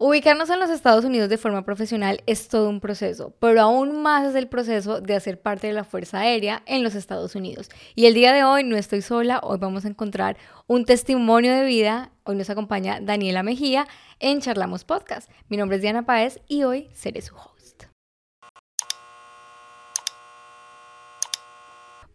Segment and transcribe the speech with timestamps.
[0.00, 4.28] Ubicarnos en los Estados Unidos de forma profesional es todo un proceso, pero aún más
[4.28, 7.68] es el proceso de hacer parte de la Fuerza Aérea en los Estados Unidos.
[7.96, 10.36] Y el día de hoy no estoy sola, hoy vamos a encontrar
[10.68, 12.12] un testimonio de vida.
[12.22, 13.88] Hoy nos acompaña Daniela Mejía
[14.20, 15.28] en Charlamos Podcast.
[15.48, 17.86] Mi nombre es Diana Páez y hoy seré su host.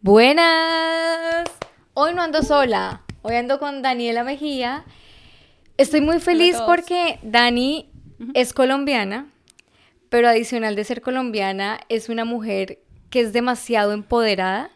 [0.00, 1.50] Buenas.
[1.92, 4.86] Hoy no ando sola, hoy ando con Daniela Mejía
[5.76, 7.90] Estoy muy feliz porque Dani
[8.34, 9.26] es colombiana,
[10.08, 12.78] pero adicional de ser colombiana, es una mujer
[13.10, 14.70] que es demasiado empoderada,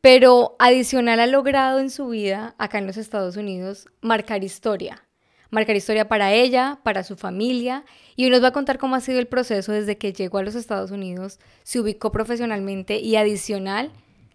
[0.00, 5.04] pero adicional ha logrado en su vida, acá en los Estados Unidos, marcar historia.
[5.50, 7.84] Marcar historia para ella, para su familia,
[8.16, 10.42] y hoy nos va a contar cómo ha sido el proceso desde que llegó a
[10.42, 13.90] los Estados Unidos, se ubicó profesionalmente y adicional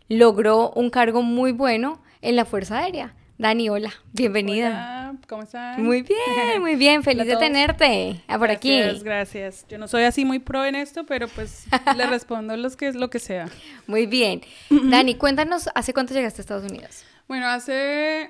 [0.10, 3.16] logró un cargo muy bueno en la Fuerza Aérea.
[3.38, 4.70] Dani, hola, bienvenida.
[4.70, 5.78] Hola, ¿cómo estás?
[5.78, 8.80] Muy bien, muy bien, feliz de tenerte ah, por aquí.
[8.80, 9.66] Gracias, gracias.
[9.68, 11.66] Yo no soy así muy pro en esto, pero pues
[11.98, 13.50] le respondo los que, lo que sea.
[13.88, 14.42] Muy bien.
[14.70, 17.04] Dani, cuéntanos, ¿hace cuánto llegaste a Estados Unidos?
[17.28, 18.30] Bueno, hace,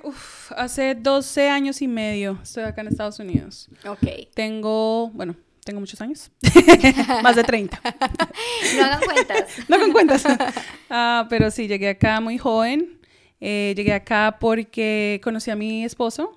[0.58, 3.70] hace 12 años y medio estoy acá en Estados Unidos.
[3.88, 4.08] Ok.
[4.34, 6.32] Tengo, bueno, tengo muchos años,
[7.22, 7.80] más de 30.
[8.76, 9.44] no hagan cuentas.
[9.68, 10.24] no hagan cuentas.
[10.90, 13.05] Ah, pero sí, llegué acá muy joven.
[13.48, 16.36] Eh, llegué acá porque conocí a mi esposo.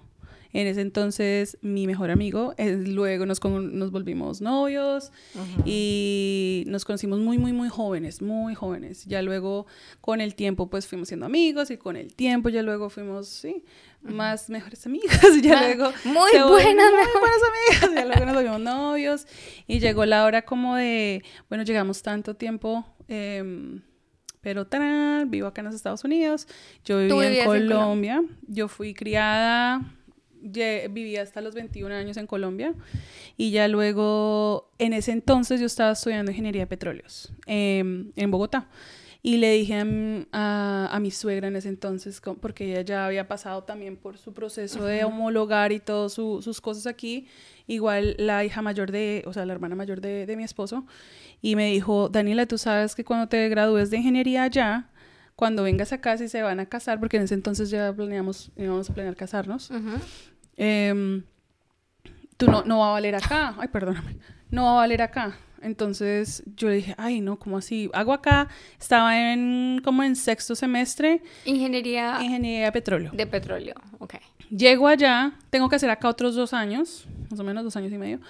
[0.53, 2.53] En ese entonces, mi mejor amigo.
[2.59, 5.11] Eh, luego nos, nos volvimos novios
[5.65, 9.06] y nos conocimos muy, muy, muy jóvenes, muy jóvenes.
[9.06, 9.67] Ya luego,
[10.03, 13.65] con el tiempo, pues fuimos siendo amigos y con el tiempo ya luego fuimos, sí,
[14.03, 15.19] más mejores amigas.
[15.43, 15.91] ya luego...
[16.05, 17.95] Muy buenas, muy buenas amigas.
[17.95, 19.27] Ya luego nos volvimos novios
[19.67, 22.84] y llegó la hora como de, bueno, llegamos tanto tiempo...
[23.09, 23.81] Eh,
[24.49, 26.49] pero tarán, vivo acá en los Estados Unidos.
[26.83, 28.25] Yo viví en Colombia.
[28.47, 29.83] Yo fui criada,
[30.41, 32.73] viví hasta los 21 años en Colombia.
[33.37, 38.71] Y ya luego, en ese entonces, yo estaba estudiando ingeniería de petróleos em, en Bogotá.
[39.21, 39.83] Y le dije
[40.33, 44.33] a, a, mi suegra en ese entonces, porque ella ya había pasado también por su
[44.33, 47.27] proceso de homologar y todas sus cosas aquí,
[47.67, 50.87] igual la hija mayor de, o sea, la hermana mayor de, de mi esposo,
[51.43, 54.89] y me dijo, Daniela, tú sabes que cuando te gradúes de ingeniería ya,
[55.34, 58.53] cuando vengas a casa y se van a casar, porque en ese entonces ya planeamos,
[58.57, 59.69] íbamos a planear casarnos,
[60.57, 61.25] em,
[62.37, 64.17] tú no, no va a valer acá, ay, perdóname,
[64.49, 67.91] no va a valer acá entonces yo dije, ay, no, ¿cómo así?
[67.93, 68.49] Hago acá,
[68.79, 71.23] estaba en como en sexto semestre.
[71.45, 72.19] Ingeniería.
[72.23, 73.11] Ingeniería de petróleo.
[73.13, 74.15] De petróleo, ok.
[74.51, 77.99] Llego allá, tengo que hacer acá otros dos años, más o menos dos años y
[77.99, 78.21] medio,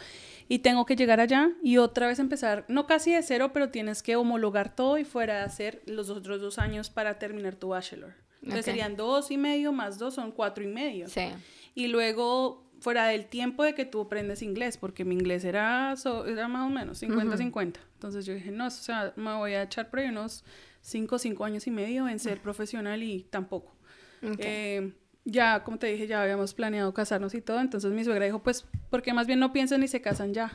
[0.48, 4.02] y tengo que llegar allá y otra vez empezar, no casi de cero, pero tienes
[4.02, 8.14] que homologar todo y fuera de hacer los otros dos años para terminar tu bachelor.
[8.42, 11.08] Entonces serían dos y medio más dos son cuatro y medio.
[11.08, 11.28] Sí.
[11.74, 15.94] Y luego fuera del tiempo de que tú aprendes inglés, porque mi inglés era,
[16.26, 17.76] era más o menos 50-50.
[17.94, 20.44] Entonces yo dije, no, o sea, me voy a echar por ahí unos
[20.82, 23.74] 5, 5 años y medio en ser profesional y tampoco.
[24.22, 24.92] Eh,
[25.24, 28.64] ya, como te dije, ya habíamos planeado casarnos y todo, entonces mi suegra dijo, pues,
[28.90, 30.52] porque más bien no piensan ni se casan ya.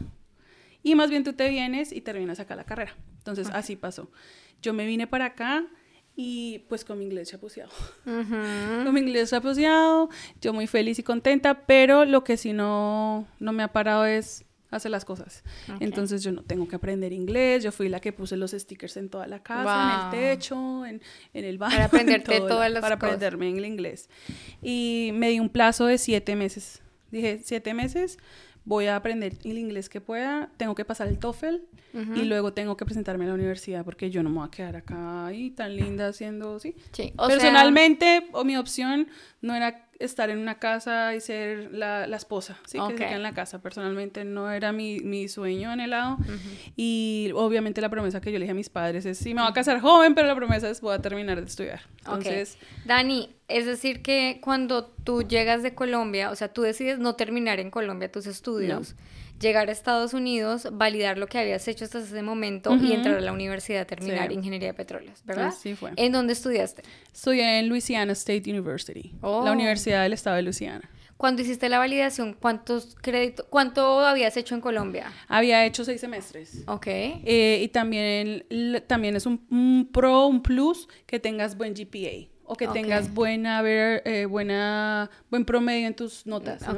[0.82, 2.96] Y más bien tú te vienes y terminas acá la carrera.
[3.20, 4.12] Entonces, así pasó.
[4.62, 5.66] Yo me vine para acá,
[6.16, 7.72] y pues con mi inglés chapuceado.
[8.06, 10.10] Con mi inglés chapuceado,
[10.42, 14.46] yo muy feliz y contenta, pero lo que sí no, no me ha parado es
[14.76, 15.44] hacer las cosas.
[15.80, 19.10] Entonces yo no tengo que aprender inglés, yo fui la que puse los stickers en
[19.10, 21.02] toda la casa, en el techo, en,
[21.34, 21.74] en el baño.
[21.74, 24.10] Para aprenderte todas las Para aprenderme en el inglés.
[24.62, 26.82] Y me di un plazo de siete meses.
[27.12, 28.18] Dije, siete meses,
[28.66, 31.56] voy a aprender el inglés que pueda, tengo que pasar el TOEFL
[32.16, 34.76] y luego tengo que presentarme a la universidad porque yo no me voy a quedar
[34.76, 36.76] acá y tan linda haciendo, sí.
[36.92, 39.08] sí Personalmente, o mi opción
[39.44, 42.80] no era estar en una casa y ser la, la esposa, ¿sí?
[42.80, 43.62] Que se queda en la casa.
[43.62, 46.18] Personalmente no era mi, mi sueño anhelado.
[46.78, 49.52] Y obviamente la promesa que yo le dije a mis padres es, sí, me voy
[49.52, 51.82] a casar joven, pero la promesa es voy a terminar de estudiar.
[52.00, 52.58] Entonces...
[52.86, 57.60] Dani, es decir que cuando tú llegas de Colombia, o sea, tú decides no terminar
[57.60, 58.96] en Colombia tus estudios,
[59.44, 63.22] llegar a Estados Unidos, validar lo que habías hecho hasta ese momento y entrar a
[63.22, 65.48] la universidad a terminar ingeniería de petróleos, ¿verdad?
[65.48, 65.92] Así fue.
[65.98, 66.82] ¿En dónde estudiaste?
[67.14, 69.52] Estudié en Louisiana State University, la oh.
[69.52, 70.90] Universidad del Estado de Louisiana.
[71.18, 75.14] Cuando hiciste la validación, ¿cuántos créditos, cuánto habías hecho en Colombia?
[75.28, 76.64] Había hecho seis semestres.
[76.68, 76.88] Ok.
[76.88, 78.46] Eh, y también,
[78.88, 83.62] también es un, un, pro, un plus que tengas buen GPA o que tengas buena,
[83.62, 86.78] ver, eh, buena, buen promedio en tus notas, ¿no?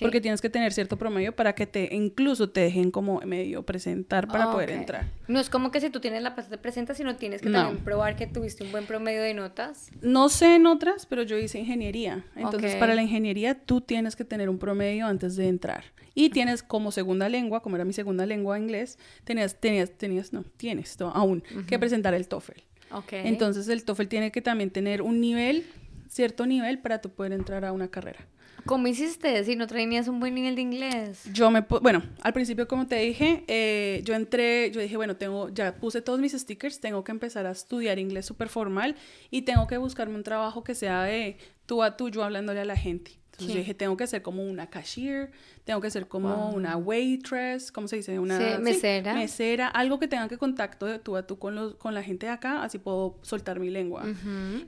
[0.00, 4.26] Porque tienes que tener cierto promedio para que te, incluso te dejen como medio presentar
[4.28, 5.06] para poder entrar.
[5.28, 7.82] No es como que si tú tienes la parte de presenta, sino tienes que también
[7.84, 9.90] probar que tuviste un buen promedio de notas.
[10.00, 12.24] No sé en otras, pero yo hice ingeniería.
[12.36, 15.84] Entonces, para la ingeniería tú tienes que tener un promedio antes de entrar.
[16.14, 20.44] Y tienes como segunda lengua, como era mi segunda lengua inglés, tenías, tenías, tenías, no,
[20.56, 22.71] tienes aún que presentar el TOEFL.
[22.92, 23.26] Okay.
[23.26, 25.66] Entonces el TOEFL tiene que también tener un nivel,
[26.08, 28.26] cierto nivel para tú poder entrar a una carrera.
[28.64, 31.24] ¿Cómo hiciste si no tenías un buen nivel de inglés?
[31.32, 35.48] Yo me, bueno, al principio como te dije, eh, yo entré, yo dije, bueno, tengo,
[35.48, 38.94] ya puse todos mis stickers, tengo que empezar a estudiar inglés súper formal
[39.30, 42.64] y tengo que buscarme un trabajo que sea de tú a tú, yo hablándole a
[42.64, 43.21] la gente.
[43.42, 45.30] Entonces yo dije, tengo que ser como una cashier,
[45.64, 48.18] tengo que ser como una waitress, ¿cómo se dice?
[48.18, 49.14] Una mesera.
[49.14, 52.26] mesera, algo que tenga que contacto de tú a tú con, los, con la gente
[52.26, 54.04] de acá, así puedo soltar mi lengua.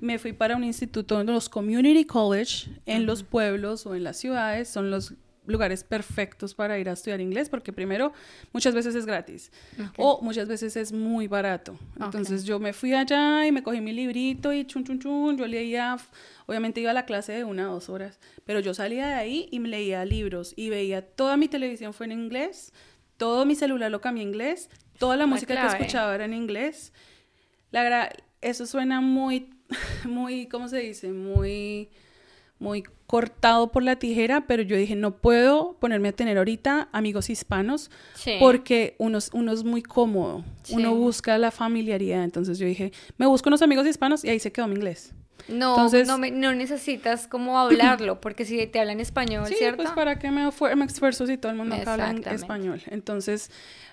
[0.00, 4.68] Me fui para un instituto, los community college, en los pueblos o en las ciudades,
[4.68, 5.14] son los
[5.46, 8.12] lugares perfectos para ir a estudiar inglés porque primero
[8.52, 9.52] muchas veces es gratis
[9.96, 11.78] o muchas veces es muy barato.
[12.00, 15.46] Entonces yo me fui allá y me cogí mi librito y chun chun chun, yo
[15.46, 15.96] leía,
[16.46, 19.48] obviamente iba a la clase de una o dos horas, pero yo salía de ahí
[19.50, 22.72] y me leía libros y veía toda mi televisión fue en inglés,
[23.16, 26.92] todo mi celular lo cambié en inglés, toda la música que escuchaba era en inglés.
[27.70, 28.10] La
[28.40, 29.50] eso suena muy,
[30.04, 31.12] muy, ¿cómo se dice?
[31.12, 31.90] Muy
[32.64, 37.28] muy cortado por la tijera, pero yo dije, no puedo ponerme a tener ahorita amigos
[37.28, 37.90] hispanos
[38.40, 43.50] porque uno, uno, es muy cómodo, uno busca la familiaridad, entonces yo dije, me busco
[43.50, 45.12] unos amigos hispanos y ahí se quedó mi inglés.
[45.48, 50.18] No, Entonces, no, no, necesitas como hablarlo, porque si te hablan español, sí, pues para
[50.18, 52.82] qué me, me esfuerzo si todo el mundo habla español.
[52.86, 53.50] Entonces,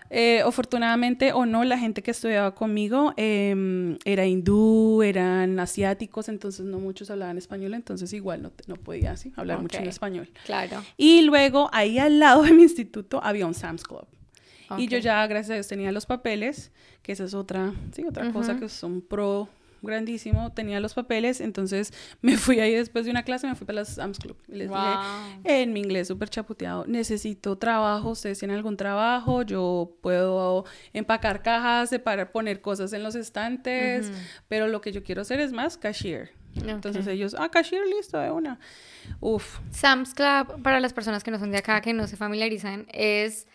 [0.09, 6.65] eh, afortunadamente o no, la gente que estudiaba conmigo em, era hindú, eran asiáticos, entonces
[6.65, 10.29] no muchos hablaban español, entonces igual no, no podía así, hablar mucho en español.
[10.45, 10.83] Claro.
[10.97, 14.05] Y luego ahí al lado de mi instituto había un Sam's Club.
[14.77, 16.71] Y yo ya, gracias a Dios, tenía los papeles,
[17.01, 19.49] que esa es otra, sí, otra cosa que son pro
[19.81, 23.77] grandísimo, tenía los papeles, entonces me fui ahí después de una clase, me fui para
[23.77, 24.37] las Sam's Club.
[24.47, 24.81] Y les dije,
[25.43, 31.91] en mi inglés súper chaputeado, necesito trabajo, ustedes tienen algún trabajo, yo puedo empacar cajas,
[32.03, 34.11] para poner cosas en los estantes,
[34.47, 36.31] pero lo que yo quiero hacer es más cashier.
[36.55, 38.59] Entonces ellos, ah, cashier, listo, de una.
[39.19, 39.59] Uf.
[39.71, 43.47] Sam's Club, para las personas que no son de acá, que no se familiarizan, es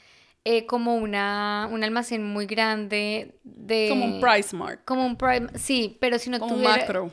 [0.49, 3.89] eh, como una, un almacén muy grande de...
[3.89, 4.81] Como un Price Mart.
[4.85, 5.59] Como un Price...
[5.59, 6.75] Sí, pero si no como tuviera...
[6.75, 7.11] un macro.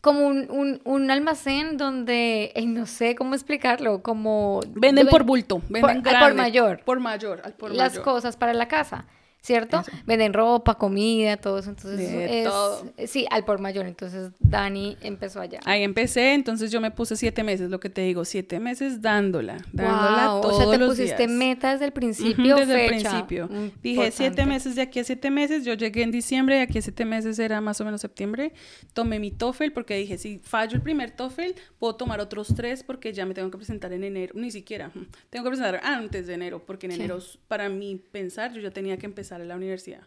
[0.00, 4.60] Como un, un, un almacén donde, no sé cómo explicarlo, como...
[4.68, 6.80] Venden por bulto, venden por, por mayor.
[6.84, 9.06] Por mayor, al por Las cosas para la casa.
[9.46, 9.84] ¿Cierto?
[10.06, 11.70] Venden ropa, comida, todo eso.
[11.70, 12.84] Entonces, es, todo.
[13.06, 13.86] sí, al por mayor.
[13.86, 15.60] Entonces, Dani empezó allá.
[15.64, 19.58] Ahí empecé, entonces yo me puse siete meses, lo que te digo, siete meses dándola,
[19.72, 20.40] dándola wow.
[20.42, 23.48] todos O sea, te pusiste meta desde el principio, Desde el principio.
[23.82, 26.82] Dije siete meses, de aquí a siete meses, yo llegué en diciembre, de aquí a
[26.82, 28.52] siete meses era más o menos septiembre,
[28.94, 33.12] tomé mi TOEFL porque dije, si fallo el primer TOEFL, puedo tomar otros tres porque
[33.12, 34.90] ya me tengo que presentar en enero, ni siquiera,
[35.30, 38.96] tengo que presentar antes de enero, porque en enero, para mí pensar, yo ya tenía
[38.96, 40.02] que empezar la universidad.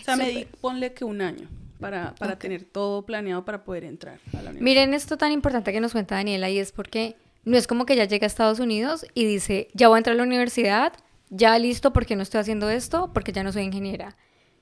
[0.00, 1.48] O sea, me di, ponle que un año
[1.80, 4.62] para, para tener todo planeado para poder entrar a la universidad.
[4.62, 7.96] Miren esto tan importante que nos cuenta Daniela y es porque no es como que
[7.96, 10.92] ya llega a Estados Unidos y dice, ya voy a entrar a la universidad,
[11.30, 14.16] ya listo porque no estoy haciendo esto, porque ya no soy ingeniera.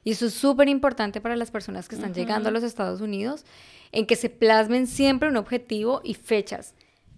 [0.04, 3.44] Y eso es súper importante para las personas que están llegando a los Estados Unidos,
[3.90, 6.75] en que se plasmen siempre un objetivo y fechas.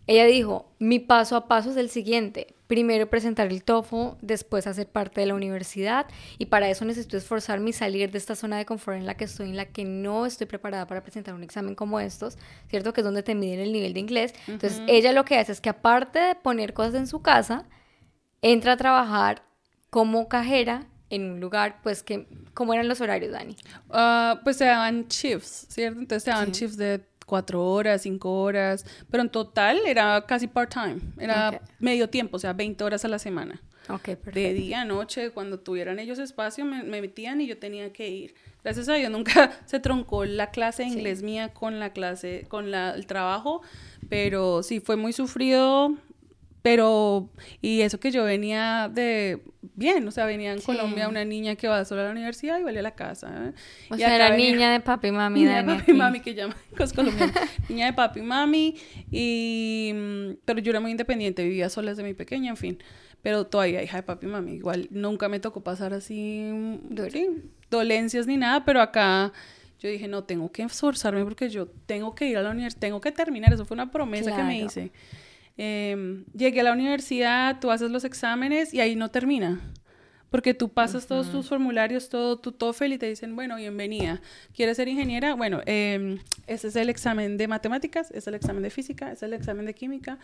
[0.09, 2.55] Ella dijo, mi paso a paso es el siguiente.
[2.67, 6.07] Primero presentar el TOEFL, después hacer parte de la universidad
[6.39, 9.25] y para eso necesito esforzarme y salir de esta zona de confort en la que
[9.25, 12.39] estoy, en la que no estoy preparada para presentar un examen como estos,
[12.71, 12.95] ¿cierto?
[12.95, 14.35] Que es donde te miden el nivel de inglés.
[14.47, 17.67] Entonces, ella lo que hace es que aparte de poner cosas en su casa,
[18.41, 19.43] entra a trabajar
[19.91, 23.57] como cajera en un lugar, pues que, ¿cómo eran los horarios, Dani?
[23.91, 26.01] Ah, pues se daban shifts, ¿cierto?
[26.01, 30.99] Entonces se daban shifts de cuatro horas, cinco horas, pero en total era casi part-time,
[31.19, 33.61] era medio tiempo, o sea, 20 horas a la semana.
[33.89, 38.09] Okay, de día a noche, cuando tuvieran ellos espacio, me, metían y yo tenía que
[38.09, 38.35] ir.
[38.63, 42.71] Gracias a Dios nunca se troncó la clase de inglés mía con la clase, con
[42.71, 43.63] la, el trabajo,
[44.09, 45.97] pero sí fue muy sufrido
[46.69, 47.31] pero,
[47.63, 49.41] y eso que yo venía de
[49.75, 52.63] bien, o sea, venía en Colombia una niña que va sola a la universidad y
[52.63, 53.47] vale a la casa.
[53.47, 53.53] ¿eh?
[53.89, 55.41] O sea, era niña de papi y mami.
[55.41, 57.35] Niña de papi y mami, que llaman cosas colombianas.
[57.71, 58.77] niña de papi y mami,
[59.11, 62.83] y, mm, pero yo era muy independiente, vivía sola desde muy pequeña, en fin.
[63.23, 64.53] Pero todavía hija de papi y mami.
[64.57, 66.51] Igual nunca me tocó pasar así,
[67.71, 69.33] dolencias ni nada, pero acá
[69.81, 73.01] yo dije, no, tengo que esforzarme porque yo tengo que ir a la universidad, tengo
[73.01, 73.55] que terminar.
[73.55, 74.93] Eso fue una promesa que me hice.
[75.59, 79.61] Em, llegué a la universidad, tú haces los exámenes y ahí no termina.
[80.31, 84.21] Porque tú pasas todos tus formularios, todo tu TOEFL y te dicen, bueno, bienvenida.
[84.55, 85.35] ¿Quieres ser ingeniera?
[85.35, 89.33] Bueno, eh, ese es el examen de matemáticas, es el examen de física, es el
[89.33, 90.19] examen de química.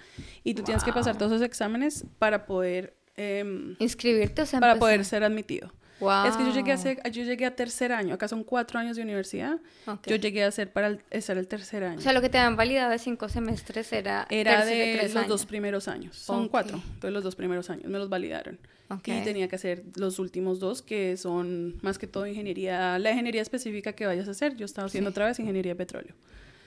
[0.44, 4.76] Y tú tienes que pasar todos esos exámenes para poder em, inscribirte, o sea, para
[4.76, 5.72] poder ser admitido.
[6.00, 8.96] Es que yo llegué a ser, yo llegué a tercer año, acá son cuatro años
[8.96, 9.58] de universidad,
[10.06, 11.98] yo llegué a ser para el, estar el tercer año.
[11.98, 14.26] O sea, lo que te habían validado de cinco semestres era...
[14.28, 18.08] Era de, los dos primeros años, son cuatro, entonces los dos primeros años me los
[18.08, 18.58] validaron.
[19.04, 23.42] Y tenía que hacer los últimos dos, que son más que todo ingeniería, la ingeniería
[23.42, 26.14] específica que vayas a hacer, yo estaba haciendo otra vez ingeniería de petróleo.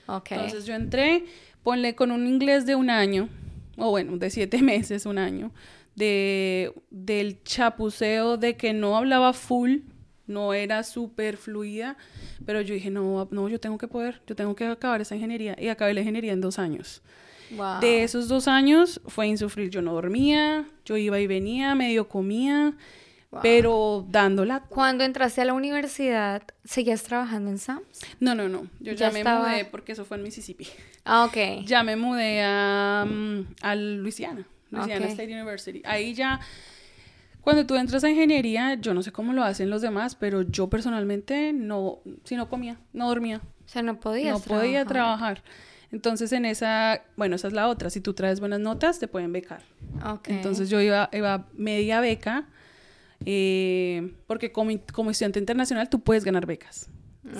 [0.08, 1.24] Entonces yo entré,
[1.62, 3.28] ponle con un inglés de un año,
[3.76, 5.52] o bueno, de siete meses, un año,
[5.98, 9.78] de, del chapuceo de que no hablaba full,
[10.26, 11.96] no era súper fluida,
[12.46, 15.56] pero yo dije, no, no, yo tengo que poder, yo tengo que acabar esa ingeniería.
[15.58, 17.02] Y acabé la ingeniería en dos años.
[17.80, 19.70] De esos dos años fue insufrir.
[19.70, 22.74] Yo no dormía, yo iba y venía, medio comía,
[23.40, 24.64] pero dándola.
[24.68, 28.00] Cuando entraste a la universidad, ¿seguías trabajando en SAMS?
[28.20, 28.66] No, no, no.
[28.80, 30.68] Yo ya, me mudé porque eso fue en Mississippi.
[31.04, 31.64] Ah, ok.
[31.64, 34.46] Ya me mudé a, mm, a Luisiana.
[34.70, 35.82] Louisiana State University.
[35.84, 36.40] Ahí ya,
[37.40, 40.68] cuando tú entras a ingeniería, yo no sé cómo lo hacen los demás, pero yo
[40.68, 43.40] personalmente no, si no comía, no dormía.
[43.64, 45.42] O sea, no podía No podía trabajar.
[45.90, 47.90] Entonces, en esa, bueno, esa es la otra.
[47.90, 49.62] Si tú traes buenas notas, te pueden becar.
[50.04, 50.36] Okay.
[50.36, 52.46] Entonces, yo iba, iba media beca,
[53.24, 56.90] eh, porque como, como, estudiante internacional, tú puedes ganar becas.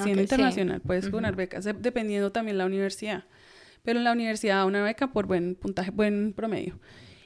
[0.02, 3.24] Siendo internacional, puedes ganar becas, dependiendo también la universidad.
[3.82, 6.78] Pero en la universidad, una beca por buen puntaje, buen promedio.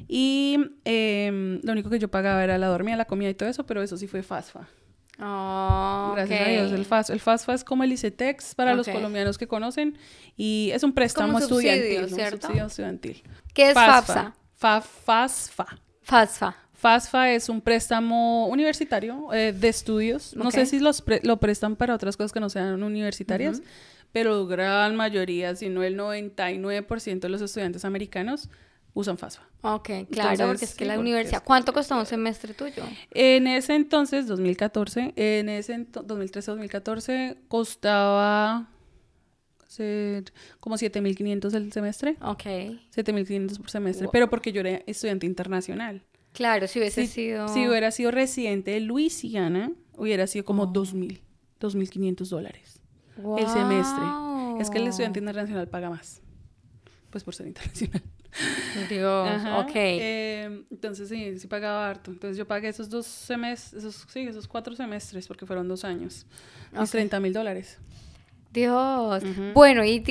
[0.09, 3.64] Y em, lo único que yo pagaba era la dormida, la comida y todo eso,
[3.64, 4.68] pero eso sí fue FASFA.
[5.21, 6.73] Oh, Gracias a Dios.
[6.73, 9.99] El, FAS, el FASFA es como el ICETEX para los colombianos que conocen
[10.37, 12.09] y es un préstamo estudiantil.
[12.09, 12.49] ¿cierto?
[12.49, 13.23] Un estudiantil.
[13.54, 14.35] ¿Qué es FAFSA?
[14.56, 15.66] FASFA.
[16.02, 16.56] FASFA.
[16.73, 20.35] FASFA es un préstamo universitario eh, de estudios.
[20.35, 23.62] No sé si los lo prestan para otras cosas que no sean universitarias,
[24.11, 28.49] pero gran mayoría, si no el 99% de los estudiantes americanos
[28.94, 29.42] usan FASFA.
[29.62, 31.42] Ok, claro, porque es que la universidad...
[31.44, 32.82] ¿Cuánto costó un semestre tuyo?
[33.11, 38.68] En ese entonces, 2014, en ese 2013-2014, costaba
[39.66, 42.16] ser como 7.500 el semestre.
[42.20, 42.44] Ok.
[42.44, 46.02] 7.500 por semestre, pero porque yo era estudiante internacional.
[46.32, 47.49] Claro, si hubiese sido...
[47.49, 51.20] Si hubiera sido residente de Luisiana, hubiera sido como 2.000,
[51.61, 52.80] 2.500 dólares
[53.16, 54.04] el semestre.
[54.58, 56.20] Es que el estudiante internacional paga más,
[57.11, 58.02] pues por ser internacional.
[58.88, 59.72] Dios, ok.
[59.74, 62.10] Em, entonces sí, sí pagaba harto.
[62.10, 66.26] Entonces yo pagué esos dos semestres, esos, sí, esos cuatro semestres, porque fueron dos años.
[66.72, 67.78] Mis 30 mil dólares.
[68.52, 69.22] Dios.
[69.54, 70.04] Bueno, y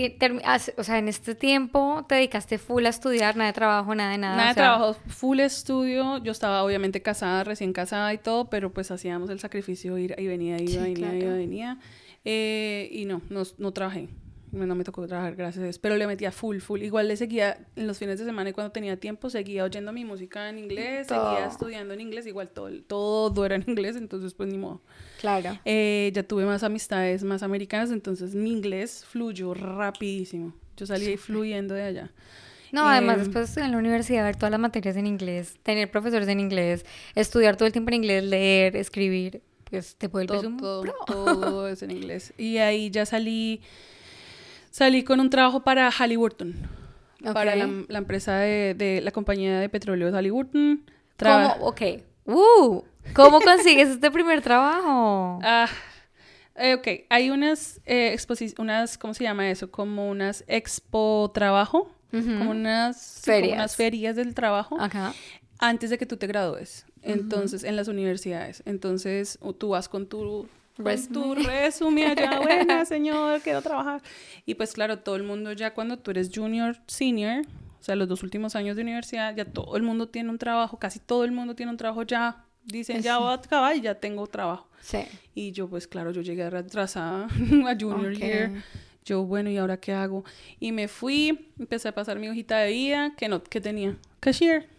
[0.77, 4.17] o sea, en este tiempo te dedicaste full a estudiar, nada de trabajo, nada de
[4.17, 4.35] nada.
[4.35, 6.17] Nada de trabajo, full estudio.
[6.23, 10.25] Yo estaba obviamente casada, recién casada y todo, pero pues hacíamos el sacrificio, ir y
[10.25, 11.79] venía, iba, venía, iba, venía.
[12.25, 14.09] Eh, y no, no, no trabajé
[14.51, 16.81] no me tocó trabajar, gracias a Dios, pero le metía full, full.
[16.81, 20.05] Igual le seguía en los fines de semana y cuando tenía tiempo, seguía oyendo mi
[20.05, 24.49] música en inglés, seguía estudiando en inglés, igual todo, todo era en inglés, entonces pues
[24.49, 24.81] ni modo.
[25.19, 25.57] Claro.
[25.65, 30.53] Eh, ya tuve más amistades más americanas, entonces mi inglés fluyó rapidísimo.
[30.77, 32.11] Yo salí fluyendo de allá.
[32.71, 35.91] No, además em, después estudiar en la universidad, ver todas las materias en inglés, tener
[35.91, 40.49] profesores en inglés, estudiar todo el tiempo en inglés, leer, escribir, pues te vuelves todo,
[40.49, 42.33] un todo, todo es en inglés.
[42.37, 43.61] Y ahí ya salí
[44.71, 46.55] Salí con un trabajo para Halliburton,
[47.33, 50.85] para la, empresa de, la compañía de petróleo de Halliburton.
[51.17, 51.55] ¿Cómo?
[51.59, 51.81] Ok.
[52.25, 52.81] Uh,
[53.13, 55.39] ¿Cómo consigues este primer trabajo?
[55.43, 55.67] Ah,
[56.55, 58.17] eh, ok, hay unas eh,
[58.57, 59.71] unas, ¿cómo se llama eso?
[59.71, 63.55] Como unas expo trabajo, como unas ferias.
[63.55, 64.77] unas ferias del trabajo,
[65.59, 66.85] antes de que tú te gradúes.
[67.01, 68.63] Entonces, en las universidades.
[68.65, 74.01] Entonces, tú vas con tu pues tu resumen allá, buena señor, quiero trabajar.
[74.45, 77.45] Y pues claro, todo el mundo ya cuando tú eres junior, senior,
[77.79, 80.77] o sea, los dos últimos años de universidad, ya todo el mundo tiene un trabajo,
[80.77, 82.45] casi todo el mundo tiene un trabajo ya.
[82.63, 84.69] Dicen, ya voy a acabar y ya tengo trabajo.
[84.81, 84.99] Sí.
[85.33, 87.25] Y yo pues claro, yo llegué atrasada
[87.67, 88.51] a junior year.
[89.03, 90.23] Yo, bueno, ¿y ahora qué hago?
[90.59, 94.69] Y me fui, empecé a pasar mi hojita de vida, que no, que tenía cashier.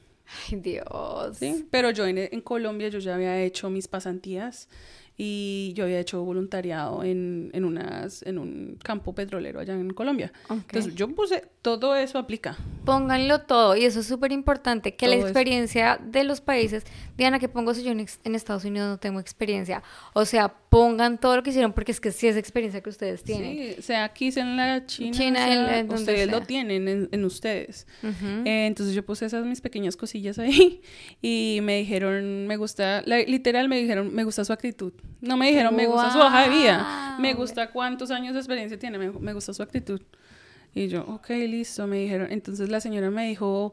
[0.49, 1.38] Ay, Dios.
[1.38, 4.68] Sí, pero yo en, en Colombia yo ya había hecho mis pasantías
[5.25, 10.33] y yo había hecho voluntariado en, en, unas, en un campo petrolero allá en Colombia.
[10.50, 12.57] Entonces yo puse, todo eso aplica.
[12.85, 16.85] Pónganlo todo y eso es súper importante, que la experiencia de los países,
[17.17, 21.37] Diana, que pongo si yo en, Estados Unidos no tengo experiencia, o sea, pongan todo
[21.37, 23.76] lo que hicieron porque es que sí es experiencia que ustedes tienen.
[23.76, 27.87] Sí, sea aquí, sea en la China, China en, ustedes lo tienen en, ustedes.
[28.02, 30.83] Eh, entonces yo puse esas mis pequeñas cosillas ahí
[31.23, 34.93] y me dijeron, me gusta, literal me dijeron, me gusta su actitud.
[35.21, 37.16] No me dijeron, me gusta su hoja de vida.
[37.19, 40.00] Me gusta cuántos años de experiencia tiene, me, gusta su actitud.
[40.75, 42.28] Y yo, ok, listo, me dijeron.
[42.31, 43.73] Entonces la señora me dijo,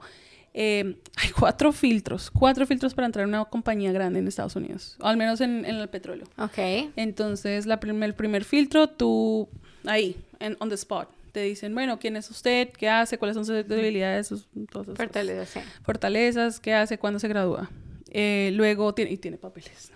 [0.53, 4.97] Eh, hay cuatro filtros, cuatro filtros para entrar a una compañía grande en Estados Unidos,
[4.99, 6.25] al menos en, el petróleo.
[6.37, 6.57] Ok.
[6.95, 9.47] Entonces, la el primer filtro, tú
[9.85, 12.69] ahí, en, on the spot, te dicen, bueno, ¿quién es usted?
[12.71, 13.17] ¿Qué hace?
[13.17, 14.27] ¿Cuáles son sus debilidades?
[14.27, 14.47] Sus,
[14.95, 16.97] Fortalezas, Fortalezas, ¿qué hace?
[16.97, 17.69] ¿Cuándo se gradúa?
[18.11, 19.91] Eh, luego tiene, y tiene papeles,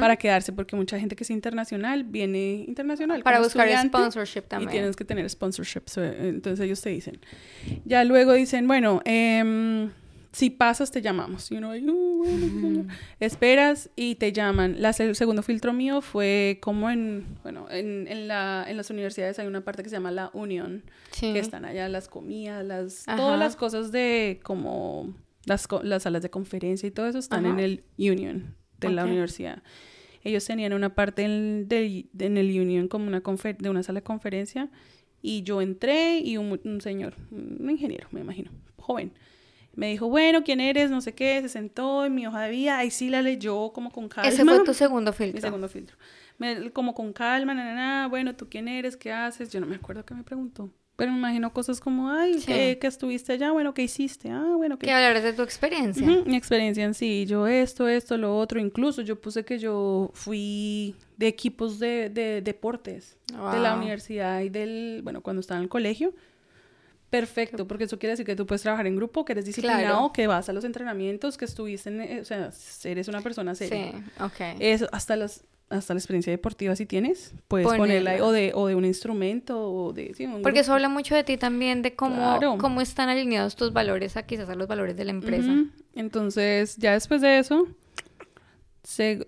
[0.00, 3.22] Para quedarse, porque mucha gente que es internacional viene internacional.
[3.22, 4.70] Para buscar sponsorship también.
[4.70, 5.82] Y tienes que tener sponsorship.
[5.96, 7.20] entonces ellos te dicen.
[7.84, 9.88] Ya luego dicen, bueno, eh,
[10.34, 11.50] si pasas te llamamos.
[11.50, 12.86] Y uno, uh,
[13.20, 14.76] esperas y te llaman.
[14.80, 19.38] La, el segundo filtro mío fue como en, bueno, en, en, la, en las universidades
[19.38, 20.82] hay una parte que se llama la Union,
[21.18, 26.30] que están allá las comidas, las, todas las cosas de como las, las salas de
[26.30, 28.54] conferencia y todo eso están en el Union
[28.88, 29.62] de la universidad.
[30.22, 34.70] Ellos tenían una parte en, en el Union como una de una sala de conferencia
[35.20, 39.12] y yo entré y un, un señor, un ingeniero, me imagino, joven,
[39.76, 40.90] me dijo, bueno, ¿quién eres?
[40.90, 43.90] No sé qué, se sentó en mi hoja de vida, ahí sí la leyó como
[43.90, 44.28] con calma.
[44.28, 45.34] Ese fue tu segundo filtro.
[45.36, 45.96] Mi segundo filtro.
[46.38, 48.96] Me, como con calma, nada, bueno, ¿tú quién eres?
[48.96, 49.50] ¿Qué haces?
[49.50, 50.70] Yo no me acuerdo qué me preguntó.
[50.96, 53.50] Pero me imagino cosas como, ay, ¿qué, estuviste allá?
[53.50, 54.30] Bueno, ¿qué hiciste?
[54.30, 54.86] Ah, bueno, ¿qué?
[54.86, 56.06] Que hablar de tu experiencia.
[56.24, 58.60] mi experiencia en sí, yo esto, esto, lo otro.
[58.60, 64.50] Incluso yo puse que yo fui de equipos de, de deportes de la universidad y
[64.50, 66.14] del, bueno, cuando estaba en el colegio
[67.10, 70.26] perfecto, porque eso quiere decir que tú puedes trabajar en grupo, que eres disciplinado, que
[70.26, 72.50] vas a los entrenamientos, que estuviste en, eh, o sea,
[72.82, 73.92] eres una persona seria.
[73.92, 74.58] Sí, ok.
[74.58, 78.74] Eso, hasta las hasta la experiencia deportiva si tienes, puedes ponerla, o de, o de
[78.74, 80.14] un instrumento o de...
[80.14, 84.16] Sí, Porque eso habla mucho de ti también, de cómo, cómo están alineados tus valores
[84.16, 85.64] a quizás a los valores de la empresa.
[85.94, 87.66] Entonces, ya después de eso,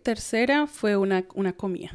[0.02, 1.92] tercera fue una, una comida.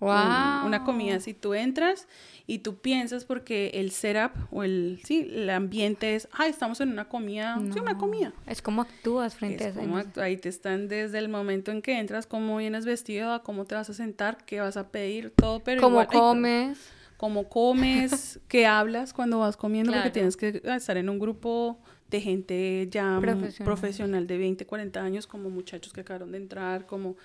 [0.00, 0.66] Wow.
[0.66, 2.08] una comida, si tú entras
[2.46, 6.90] y tú piensas porque el setup o el, sí, el ambiente es, ay, estamos en
[6.90, 8.32] una comida, sí, una comida.
[8.46, 12.26] Es como actúas frente a como Ahí te están desde el momento en que entras,
[12.26, 15.82] cómo vienes vestido, a cómo te vas a sentar, qué vas a pedir, todo, pero
[15.82, 16.78] ¿Cómo comes?
[17.20, 22.22] cómo comes, qué hablas cuando vas comiendo, porque tienes que estar en un grupo de
[22.22, 23.64] gente ya profesional.
[23.66, 27.16] profesional de 20, 40 años, como muchachos que acabaron de entrar, como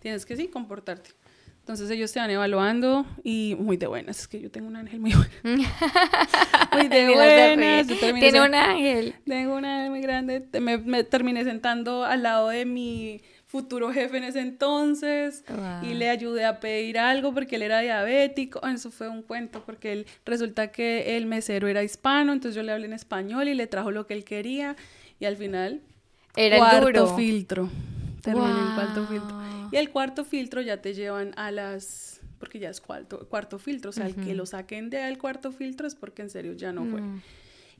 [0.00, 1.10] tienes que sí comportarte.
[1.64, 4.20] Entonces ellos te van evaluando y muy de buenas.
[4.20, 5.30] Es que yo tengo un ángel muy bueno.
[6.74, 7.86] muy de buenas.
[7.86, 9.14] Tiene un ángel.
[9.24, 10.46] Tengo un ángel muy grande.
[10.60, 15.42] Me, terminé sentando al lado de mi futuro jefe en ese entonces
[15.80, 18.60] y le ayudé a pedir algo porque él era diabético.
[18.66, 22.72] Eso fue un cuento porque él resulta que el mesero era hispano, entonces yo le
[22.72, 24.76] hablé en español y le trajo lo que él quería
[25.18, 25.80] y al final
[26.36, 27.16] era cuarto el duro.
[27.16, 27.70] filtro.
[28.24, 29.42] Terminé el cuarto filtro.
[29.70, 33.90] Y el cuarto filtro ya te llevan a las, porque ya es cuarto, cuarto filtro,
[33.90, 36.84] o sea, el que lo saquen del cuarto filtro es porque en serio ya no
[36.84, 37.00] fue.
[37.00, 37.22] Mm.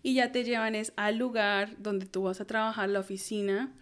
[0.03, 3.73] Y ya te llevan es al lugar donde tú vas a trabajar, la oficina,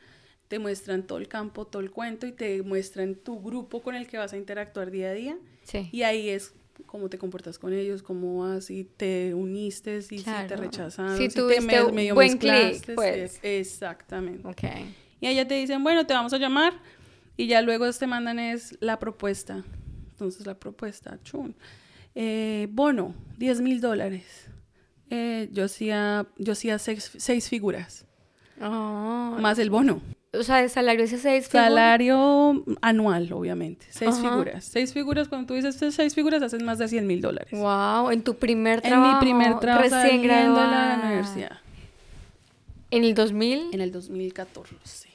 [0.46, 4.06] te muestran todo el campo, todo el cuento y te muestran tu grupo con el
[4.06, 5.38] que vas a interactuar día a día.
[5.64, 5.88] Sí.
[5.90, 6.54] Y ahí es
[6.86, 11.60] cómo te comportas con ellos, cómo vas, si te uniste, si, te rechazaron, si, te
[11.60, 13.40] medio buen clic, pues.
[13.42, 14.46] exactamente.
[14.46, 14.94] Okay.
[15.22, 16.74] Y ya te dicen, bueno, te vamos a llamar
[17.36, 19.62] y ya luego te mandan es la propuesta.
[20.10, 21.54] Entonces la propuesta, chun.
[22.16, 24.48] Eh, bono, 10 mil dólares.
[25.10, 28.04] Eh, yo hacía, yo hacía seis, figuras.
[28.60, 29.36] Oh.
[29.38, 30.02] Más el bono.
[30.32, 31.68] O sea, el salario es seis figuras.
[31.68, 33.86] Salario anual, obviamente.
[33.90, 34.64] Seis figuras.
[34.64, 37.52] Seis figuras, cuando tú dices seis figuras, haces más de 100 mil dólares.
[37.52, 39.08] Wow, en tu primer trabajo.
[39.08, 39.88] En mi primer trabajo.
[39.88, 40.96] Recién graduada.
[40.96, 41.58] la universidad.
[42.90, 43.72] ¿En el 2000?
[43.72, 45.11] En el 2014.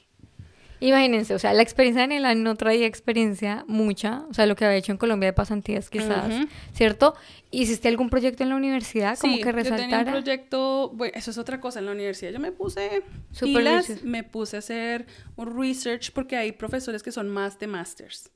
[0.80, 4.66] Imagínense, o sea, la experiencia de Nela no traía experiencia mucha, o sea, lo que
[4.66, 6.34] había hecho en Colombia de pasantías quizás,
[6.74, 7.16] ¿cierto?
[7.50, 9.78] ¿Hiciste algún proyecto en la universidad como que resaltara?
[9.78, 12.32] yo tenía un proyecto, bueno, eso es otra cosa en la universidad.
[12.32, 13.04] Yo me puse
[13.40, 18.32] pilas, me puse a hacer un research porque hay profesores que son más de masters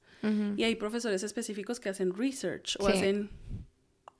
[0.56, 3.32] y hay profesores específicos que hacen research o hacen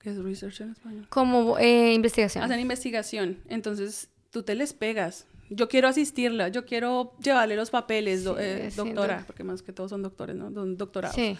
[0.02, 1.06] ¿Qué es research en español?
[1.08, 2.42] Como eh, investigación.
[2.42, 3.38] Hacen investigación.
[3.48, 9.24] Entonces, tú te les pegas yo quiero asistirla, yo quiero llevarle los papeles, eh, doctora,
[9.26, 10.50] porque más que todos son doctores, ¿no?
[10.50, 11.14] Doctorados.
[11.14, 11.36] Sí.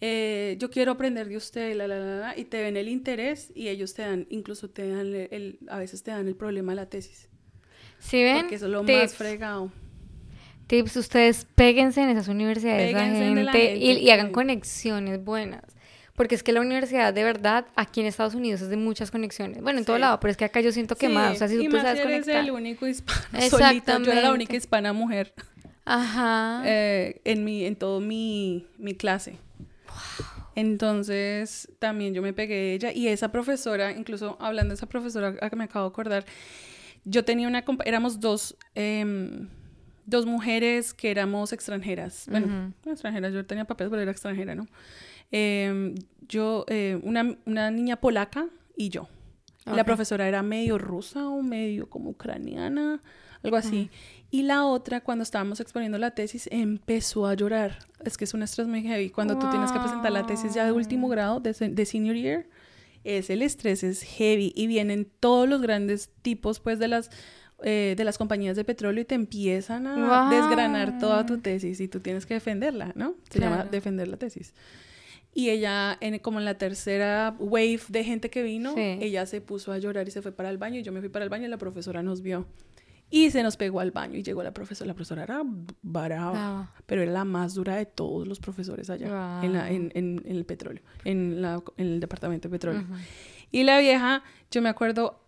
[0.00, 3.68] Eh, yo quiero aprender de usted, la, la, la, y te ven el interés y
[3.68, 6.88] ellos te dan, incluso te dan el, a veces te dan el problema de la
[6.88, 7.30] tesis.
[7.98, 8.40] ¿Sí ven?
[8.40, 9.72] Porque eso es lo más fregado.
[10.66, 15.62] Tips, ustedes péguense en esas universidades gente, y, y, hagan conexiones buenas.
[16.16, 19.62] Porque es que la universidad, de verdad, aquí en Estados Unidos es de muchas conexiones.
[19.62, 21.34] Bueno, en todo lado, pero es que acá yo siento que más.
[21.34, 23.98] O sea, si y tú más eres el único hispano solita.
[23.98, 25.34] Yo era la única hispana mujer.
[25.84, 26.62] Ajá.
[26.64, 29.38] Eh, en, mi, en todo mi, mi clase.
[30.56, 32.92] Entonces, también yo me pegué de ella.
[32.92, 36.24] Y esa profesora, incluso hablando de esa profesora, a que me acabo de acordar,
[37.04, 39.48] yo tenía una, éramos dos, em,
[40.06, 42.26] dos mujeres que éramos extranjeras.
[42.30, 44.66] Bueno, extranjeras, yo tenía papeles, pero era extranjera, ¿no?
[45.30, 45.94] Em,
[46.28, 49.08] yo, eh, una, una, niña polaca y yo.
[49.64, 53.02] La profesora era medio rusa o medio como ucraniana,
[53.42, 53.90] algo así.
[54.30, 57.78] Y la otra, cuando estábamos exponiendo la tesis, empezó a llorar.
[58.04, 59.10] Es que es un estrés muy heavy.
[59.10, 62.46] Cuando tú tienes que presentar la tesis ya de último grado, de, de senior year,
[63.06, 67.10] es el estrés es heavy y vienen todos los grandes tipos pues de las
[67.62, 71.88] eh, de las compañías de petróleo y te empiezan a desgranar toda tu tesis y
[71.88, 73.14] tú tienes que defenderla, ¿no?
[73.30, 74.52] Se llama defender la tesis.
[75.36, 79.70] Y ella, en, como en la tercera wave de gente que vino, ella se puso
[79.70, 81.44] a llorar y se fue para el baño y yo me fui para el baño
[81.44, 82.46] y la profesora nos vio.
[83.10, 84.88] Y se nos pegó al baño y llegó la profesora.
[84.88, 85.42] La profesora era
[85.82, 90.46] brava, pero era la más dura de todos los profesores allá en, en, en, el
[90.46, 92.86] petróleo, en, la, en, el departamento de petróleo.
[93.50, 95.20] Y la vieja, yo me acuerdo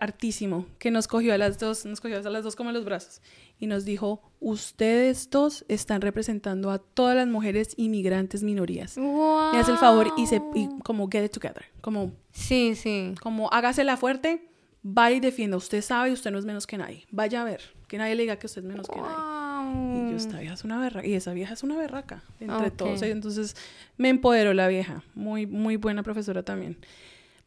[0.00, 3.20] hartísimo, que nos cogió a las dos, nos cogió a las dos como los brazos
[3.58, 8.96] y nos dijo, ustedes dos están representando a todas las mujeres inmigrantes minorías.
[8.96, 12.12] Me hace el favor y, se, y como get it together, como...
[12.32, 13.14] Sí, sí.
[13.20, 14.50] Como hágasela fuerte
[14.82, 17.06] vaya y defienda, usted sabe, usted no es menos que nadie.
[17.10, 20.06] Vaya a ver, que nadie le diga que usted es menos que nadie.
[20.06, 23.02] Y yo, esta vieja es una berraca, y esa vieja es una berraca, entre todos.
[23.02, 23.56] Entonces
[23.96, 26.78] me empoderó la vieja, muy, muy buena profesora también.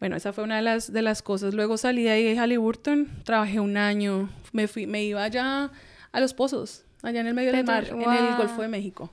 [0.04, 1.54] Bueno, esa fue una de las, de las cosas.
[1.54, 5.72] Luego salí de ahí de Halliburton, trabajé un año, me, fui, me iba allá
[6.12, 9.10] a Los Pozos, allá en el medio del mar, en el Golfo de México.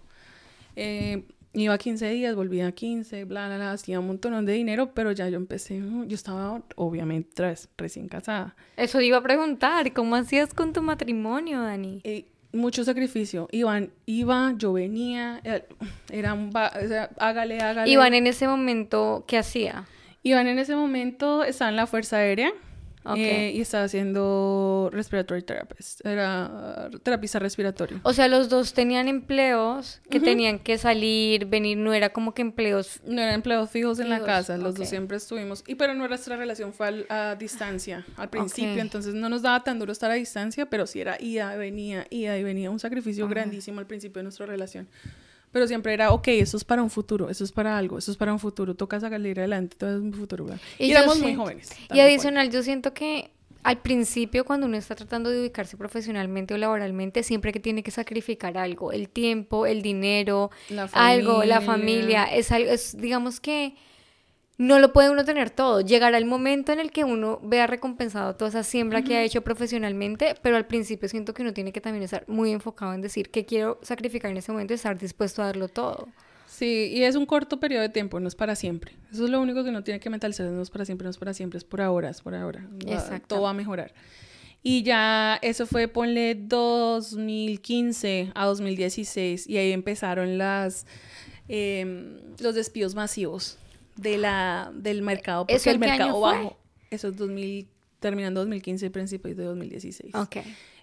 [0.75, 1.23] Eh,
[1.53, 5.13] iba 15 días, volvía a 15, bla, bla, bla, hacía un montón de dinero, pero
[5.13, 8.57] ya yo empecé, yo estaba obviamente recién casada.
[8.77, 12.01] Eso iba a preguntar, ¿cómo hacías con tu matrimonio, Dani?
[12.03, 13.47] Eh, mucho sacrificio.
[13.53, 15.41] Iban, iba, yo venía,
[16.11, 17.89] era un, hágale, hágale.
[17.89, 19.87] Iván en ese momento, ¿qué hacía?
[20.23, 22.53] Iván en ese momento estaba en la Fuerza Aérea.
[23.17, 27.99] Eh, y estaba haciendo respiratory therapist, era terapista respiratorio.
[28.03, 32.43] O sea, los dos tenían empleos que tenían que salir, venir, no era como que
[32.43, 33.01] empleos...
[33.07, 36.75] No eran empleos fijos, en la casa, los dos siempre estuvimos, y pero nuestra relación
[36.75, 40.87] fue a, distancia al principio, entonces no nos daba tan duro estar a distancia, pero
[40.87, 44.87] sí era ida, venía, ida y venía, un sacrificio grandísimo al principio de nuestra relación.
[45.53, 48.17] Pero siempre era, ok, eso es para un futuro, eso es para algo, eso es
[48.17, 50.47] para un futuro, toca salir adelante, todo es un futuro.
[50.79, 51.71] Y, éramos muy jóvenes.
[51.93, 53.31] Y adicional, yo siento que
[53.63, 57.91] al principio, cuando uno está tratando de ubicarse profesionalmente o laboralmente, siempre que tiene que
[57.91, 60.51] sacrificar algo, el tiempo, el dinero,
[60.93, 63.75] algo, la familia, es algo, es, digamos que
[64.61, 65.81] no lo puede uno tener todo.
[65.81, 69.41] Llegará el momento en el que uno vea recompensado toda esa siembra que ha hecho
[69.41, 73.31] profesionalmente, pero al principio siento que uno tiene que también estar muy enfocado en decir
[73.31, 76.09] que quiero sacrificar en ese momento y estar dispuesto a darlo todo.
[76.47, 78.93] Sí, y es un corto periodo de tiempo, no es para siempre.
[79.11, 81.17] Eso es lo único que uno tiene que mentalizar, no es para siempre, no es
[81.17, 82.69] para siempre, es por ahora, es por ahora.
[82.87, 83.37] Exacto.
[83.37, 83.95] Todo va a mejorar.
[84.63, 90.85] Y ya eso fue, ponle 2015 a 2016, y ahí empezaron las,
[91.49, 93.57] em, los despidos masivos
[94.01, 96.57] de la, del mercado, porque el mercado bajo.
[96.91, 97.69] Eso es 2000,
[98.01, 100.15] terminando 2015, principios de 2016.
[100.15, 100.39] Ok.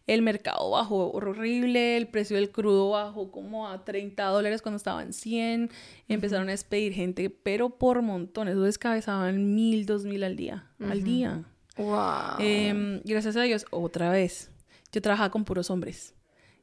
[0.08, 5.04] El mercado bajó horrible, el precio del crudo bajó como a 30 dólares cuando estaba
[5.04, 5.70] en 100.
[6.08, 8.54] Empezaron a despedir gente, pero por montones.
[8.54, 10.66] Eso descabezaban mil, dos mil al día.
[10.80, 11.44] Al día.
[11.76, 12.40] Wow.
[12.40, 14.50] Em, gracias a Dios, otra vez.
[14.94, 16.16] Yo trabajaba con puros hombres.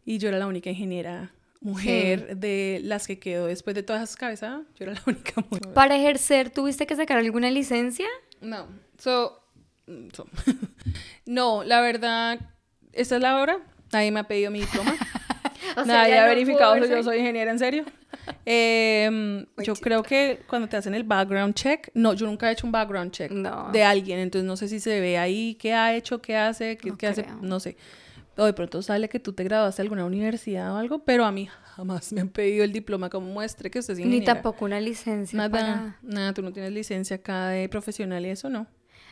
[0.06, 1.34] Y yo era la única ingeniera
[1.64, 5.72] mujer de las que quedó después de todas esas cabezas, yo era la única mujer.
[5.72, 8.06] ¿Para ejercer tuviste que sacar alguna licencia?
[8.40, 8.68] No.
[8.98, 9.42] So,
[11.26, 12.38] no, la verdad,
[12.92, 13.58] esta es la hora.
[13.92, 14.94] Nadie me ha pedido mi diploma.
[15.86, 17.84] Nadie ha verificado que yo soy ingeniera en serio.
[18.44, 22.66] Em, yo creo que cuando te hacen el background check, no, yo nunca he hecho
[22.66, 26.22] un background check de alguien, entonces no sé si se ve ahí qué ha hecho,
[26.22, 27.76] qué hace, qué, hace, no sé
[28.36, 31.32] o de pronto sale que tú te graduaste de alguna universidad o algo, pero a
[31.32, 34.20] mí jamás me han pedido el diploma como muestre que usted es ingeniera.
[34.20, 38.48] Ni tampoco una licencia Nada, nada, tú no tienes licencia acá de profesional y eso
[38.48, 38.66] no.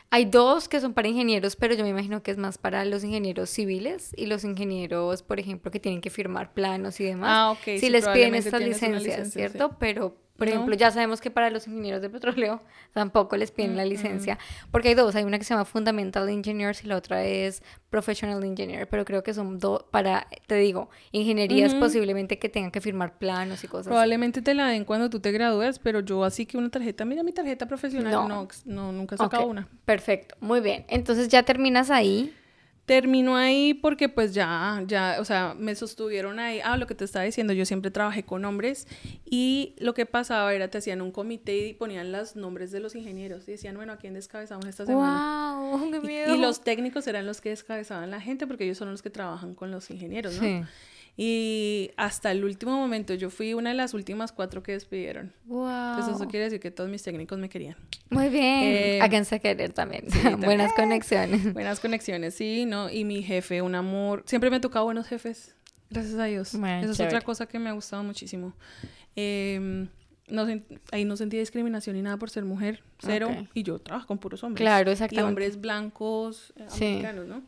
[0.09, 3.03] Hay dos que son para ingenieros, pero yo me imagino que es más para los
[3.03, 7.29] ingenieros civiles y los ingenieros, por ejemplo, que tienen que firmar planos y demás.
[7.31, 7.79] Ah, ok.
[7.79, 9.75] Si les piden estas licencias, ¿cierto?
[9.79, 12.61] Pero por ejemplo, ya sabemos que para los ingenieros de petróleo
[12.93, 14.39] tampoco les piden la licencia,
[14.71, 18.43] porque hay dos, hay una que se llama Fundamental Engineers y la otra es Professional
[18.43, 23.17] Engineer, pero creo que son dos para, te digo, ingenierías posiblemente que tengan que firmar
[23.17, 26.57] planos y cosas Probablemente te la den cuando tú te gradúes, pero yo así que
[26.57, 29.67] una tarjeta, mira mi tarjeta profesional, no, no, nunca he sacado una.
[29.85, 30.85] Perfecto, muy bien.
[30.87, 32.33] Entonces ya terminas ahí.
[32.85, 36.59] Terminó ahí porque pues ya, ya, o sea, me sostuvieron ahí.
[36.63, 38.87] Ah, lo que te estaba diciendo, yo siempre trabajé con hombres
[39.25, 42.93] y lo que pasaba era te hacían un comité y ponían los nombres de los
[42.95, 45.59] ingenieros y decían, bueno, ¿a quién descabezamos esta semana?
[45.61, 45.91] ¡Wow!
[45.91, 46.35] ¡Qué miedo!
[46.35, 49.55] Y, los técnicos eran los que descabezaban la gente porque ellos son los que trabajan
[49.55, 50.41] con los ingenieros, ¿no?
[50.41, 50.61] Sí.
[51.15, 55.31] Y hasta el último momento, yo fui una de las últimas cuatro que despidieron.
[55.45, 55.91] Wow.
[55.91, 57.75] Entonces eso quiere decir que todos mis técnicos me querían.
[58.09, 58.63] Muy bien.
[58.63, 60.05] Eh, a quien se querer también.
[60.39, 61.53] buenas conexiones.
[61.53, 62.89] Buenas conexiones, sí, ¿no?
[62.89, 64.23] Y mi jefe, un amor.
[64.25, 65.55] Siempre me ha tocado buenos jefes.
[65.91, 66.55] Gracias a Dios.
[66.55, 68.55] Esa es otra cosa que me ha gustado muchísimo.
[69.15, 69.87] Em,
[70.27, 70.47] no,
[70.91, 73.29] ahí no sentí discriminación ni nada por ser mujer, cero.
[73.53, 74.63] Y yo trabajo con puros hombres.
[74.63, 75.23] Claro, exactamente.
[75.23, 77.43] Y hombres blancos, eh, americanos, ¿no?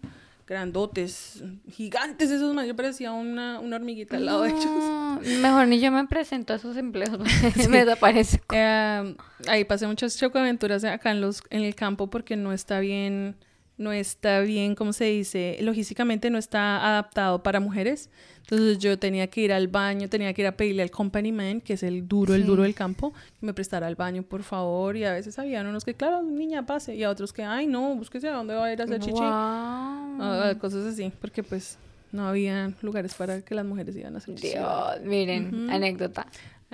[0.47, 2.67] Grandotes, gigantes esos más.
[2.67, 5.39] Yo parecía una, una hormiguita al lado de ellos.
[5.41, 7.17] Mejor ni yo me presento a esos empleos,
[7.69, 8.41] me desaparece.
[8.51, 9.15] Eh,
[9.47, 13.36] ahí pasé muchas chocoaventuras acá en, los, en el campo porque no está bien
[13.78, 15.58] no está bien, ¿cómo se dice?
[15.62, 18.10] Logísticamente no está adaptado para mujeres.
[18.42, 21.62] Entonces yo tenía que ir al baño, tenía que ir a pedirle al company man,
[21.62, 24.96] que es el duro, el duro del campo, que me prestara al baño, por favor.
[24.96, 26.96] Y a veces habían unos que, claro, niña, pase.
[26.96, 29.18] Y a otros que, ay, no, búsquese a dónde va a ir a hacer chichi.
[29.20, 31.78] Ah, cosas así, porque pues
[32.12, 34.50] no había lugares para que las mujeres iban a hacer chichi.
[34.50, 36.28] Dios, miren, anécdota.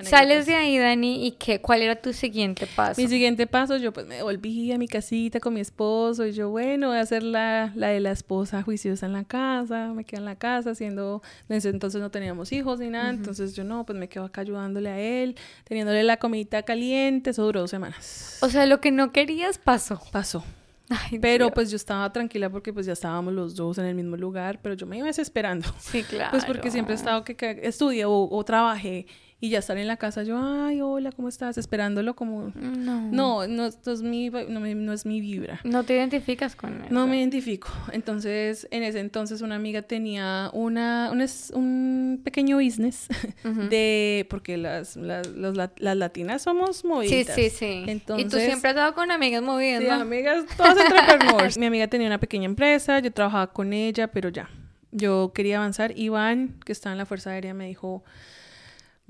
[0.03, 1.61] Sales de ahí, Dani, ¿y qué?
[1.61, 3.01] ¿Cuál era tu siguiente paso?
[3.01, 6.49] Mi siguiente paso, yo pues me volví a mi casita con mi esposo y yo,
[6.49, 10.19] bueno, voy a hacer la, la de la esposa juiciosa en la casa, me quedo
[10.19, 13.85] en la casa haciendo, en ese entonces no teníamos hijos ni nada, entonces yo no,
[13.85, 18.37] pues me quedo acá ayudándole a él, teniéndole la comida caliente, eso duró dos semanas.
[18.41, 20.01] O sea, lo que no querías pasó.
[20.11, 20.43] Pasó.
[21.21, 24.59] pero pues yo estaba tranquila porque pues ya estábamos los dos en el mismo lugar,
[24.61, 25.67] pero yo me iba desesperando.
[25.79, 26.31] Sí, claro.
[26.31, 29.07] Pues porque siempre he estado que, que estudié o, o trabajé
[29.43, 31.57] y ya estar en la casa yo, ay, hola, ¿cómo estás?
[31.57, 32.51] Esperándolo como...
[32.53, 35.59] No, no, no, es, mi, no, es mi vibra.
[35.63, 36.87] No te identificas con él.
[36.91, 37.69] No me identifico.
[37.91, 41.25] Entonces, en ese entonces una amiga tenía una, un,
[41.55, 43.07] un pequeño business
[43.71, 44.27] de...
[44.29, 47.35] Porque las, las, las, latinas somos movidas.
[47.35, 47.83] Sí, sí, sí.
[47.87, 51.57] Entonces, y tú siempre has estado con amigas movidas, sí, amigas, todas entrepreneurs.
[51.57, 54.51] mi amiga tenía una pequeña empresa, yo trabajaba con ella, pero ya.
[54.91, 55.97] Yo quería avanzar.
[55.97, 58.03] Iván, que está en la Fuerza Aérea, me dijo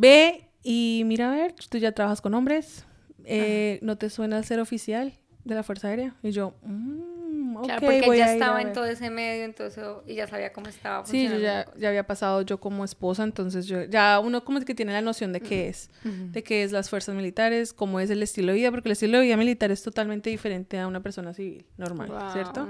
[0.02, 2.86] Ve y mira a ver, tú ya trabajas con hombres,
[3.24, 6.16] eh, ¿no te suena ser oficial de la Fuerza Aérea?
[6.24, 10.26] Y yo, mmm, ok, claro, porque ya estaba en todo ese medio, entonces, y ya
[10.26, 11.38] sabía cómo estaba funcionando.
[11.38, 14.92] Sí, ya, ya había pasado yo como esposa, entonces yo, ya uno como que tiene
[14.92, 18.54] la noción de qué es, de qué es las fuerzas militares, cómo es el estilo
[18.54, 21.64] de vida, porque el estilo de vida militar es totalmente diferente a una persona civil
[21.78, 22.70] normal, ¿cierto?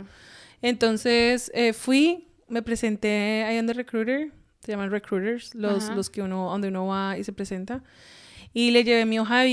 [0.61, 4.31] Entonces, eh, fui, me presenté ahí en The Recruiter,
[4.63, 7.83] se llaman recruiters, los, los que uno, donde uno va y se presenta.
[8.53, 9.43] Y le llevé mi hoja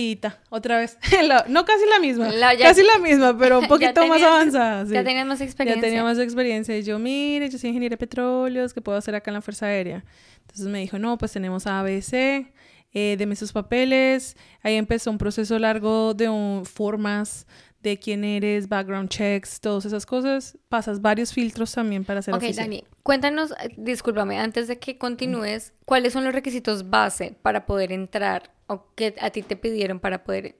[0.50, 0.98] otra vez.
[1.48, 4.84] no casi la misma, casi la misma, pero un poquito más avanzada.
[4.84, 5.80] Ya tenía más experiencia.
[5.80, 6.76] Ya tenía más experiencia.
[6.76, 9.66] Y yo, mire, yo soy ingeniero de petróleos, ¿qué puedo hacer acá en la Fuerza
[9.66, 10.04] Aérea?
[10.40, 12.50] Entonces me dijo, no, pues tenemos ABC,
[12.92, 14.36] eh, deme sus papeles.
[14.62, 17.46] Ahí empezó un proceso largo de un, formas
[17.82, 20.58] de quién eres, background checks, todas esas cosas.
[20.68, 25.72] Pasas varios filtros también para hacer Ok, Dani, cuéntanos, eh, discúlpame, antes de que continúes,
[25.84, 30.24] ¿cuáles son los requisitos base para poder entrar o que a ti te pidieron para
[30.24, 30.56] poder,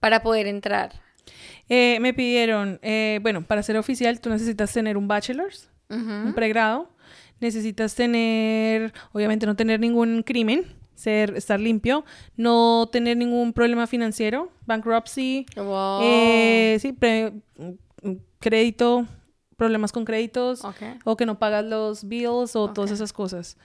[0.00, 1.02] para poder entrar?
[1.68, 6.90] Eh, me pidieron, eh, bueno, para ser oficial tú necesitas tener un bachelor's, un pregrado,
[7.40, 10.66] necesitas tener, obviamente no tener ningún crimen,
[10.98, 12.04] ser, estar limpio,
[12.36, 15.46] no tener ningún problema financiero, bankruptcy,
[16.02, 16.94] eh, sí,
[18.40, 19.06] crédito,
[19.56, 20.62] problemas con créditos,
[21.04, 23.56] o que no pagas los bills o todas esas cosas.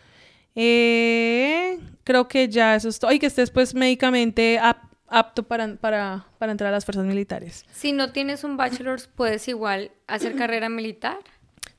[0.55, 3.11] Eh, creo que ya eso es todo.
[3.11, 4.59] Y que estés pues médicamente
[5.07, 7.65] apto para, para, para entrar a las fuerzas militares.
[7.71, 11.17] Si no tienes un bachelor's, ¿puedes igual hacer carrera militar?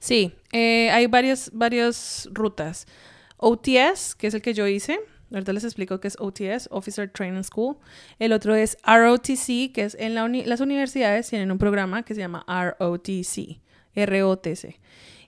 [0.01, 2.87] Sí, eh, hay varias, varias rutas.
[3.37, 5.01] OTS, que es el que yo hice,
[5.35, 7.77] Ahorita les explico qué es OTS, Officer Training School.
[8.21, 12.45] El otro es ROTC, que es en las universidades tienen un programa que se llama
[12.47, 13.59] ROTC,
[13.97, 14.79] ROTC.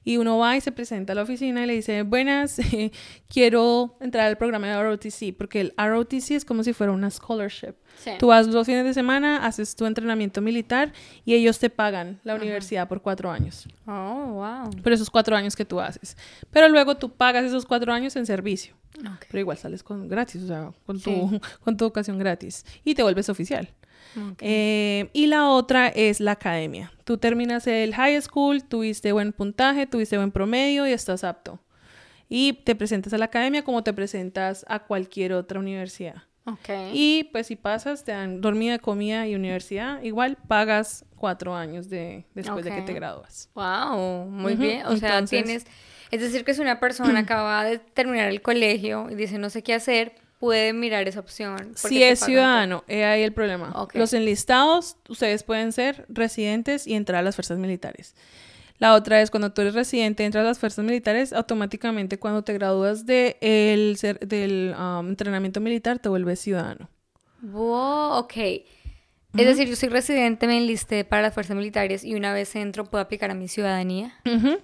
[0.07, 2.61] Y uno va y se presenta a la oficina y le dice, buenas,
[3.29, 7.75] quiero entrar al programa de ROTC, porque el ROTC es como si fuera una scholarship.
[8.21, 10.93] Tú vas dos fines de semana, haces tu entrenamiento militar
[11.25, 13.67] y ellos te pagan la universidad por cuatro años.
[13.85, 14.71] Oh, wow.
[14.81, 16.17] Por esos cuatro años que tú haces.
[16.53, 18.77] Pero luego tú pagas esos cuatro años en servicio.
[19.29, 22.65] Pero igual sales con gratis, o sea, con tu, con tu educación gratis.
[22.85, 23.75] Y te vuelves oficial.
[24.41, 26.93] Eh, y la otra es la academia.
[27.05, 31.61] Tú terminas el high school, tuviste buen puntaje, tuviste buen promedio y estás apto.
[32.29, 36.25] Y te presentas a la academia como te presentas a cualquier otra universidad.
[36.45, 36.93] Okay.
[36.95, 40.01] Y pues si pasas, te dan dormida, comida y universidad.
[40.03, 43.51] Igual pagas cuatro años de, después de que te gradúas.
[43.55, 44.87] Wow, muy bien.
[44.87, 45.67] O sea, tienes...
[46.13, 49.63] Es decir, que si una persona acaba de terminar el colegio y dice no sé
[49.63, 50.15] qué hacer,
[50.47, 51.73] puede mirar esa opción.
[51.75, 53.89] Si es ciudadano, es ahí el problema.
[53.95, 58.15] Los enlistados, ustedes pueden ser residentes y entrar a las fuerzas militares.
[58.79, 62.53] La otra es cuando tú eres residente, entras a las fuerzas militares, automáticamente cuando te
[62.53, 66.89] gradúas de el, del um, entrenamiento militar te vuelves ciudadano.
[67.43, 68.37] Wow, ok.
[68.37, 72.85] Es decir, yo soy residente, me enlisté para las fuerzas militares y una vez entro
[72.85, 74.15] puedo aplicar a mi ciudadanía.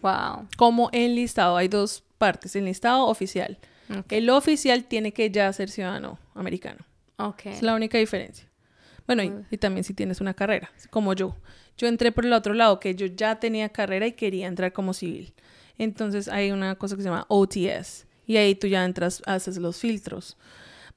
[0.01, 0.47] Wow.
[0.57, 3.59] Como enlistado, hay dos partes, enlistado oficial.
[4.09, 6.85] El oficial tiene que ya ser ciudadano americano.
[7.17, 7.53] Okay.
[7.53, 8.49] Es la única diferencia.
[9.07, 11.37] Bueno, y, y, también si tienes una carrera, como yo.
[11.77, 14.95] Yo entré por el otro lado, que yo ya tenía carrera y quería entrar como
[14.95, 15.35] civil.
[15.79, 19.79] Entonces hay una cosa que se llama OTS y ahí tú ya entras, haces los
[19.79, 20.37] filtros.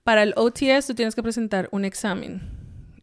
[0.04, 2.41] Para el OTS tú tienes que presentar un examen.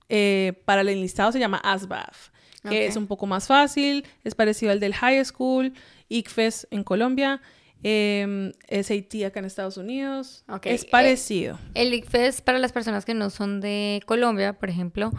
[0.09, 2.31] Eh, para el enlistado se llama ASBAF,
[2.69, 5.73] que es un poco más fácil, es parecido al del High School,
[6.09, 7.41] ICFES en Colombia
[7.83, 10.45] eh, SAT acá en Estados Unidos.
[10.65, 11.59] Es parecido.
[11.75, 15.11] El, el ICFES, para las personas que no son de Colombia, por ejemplo,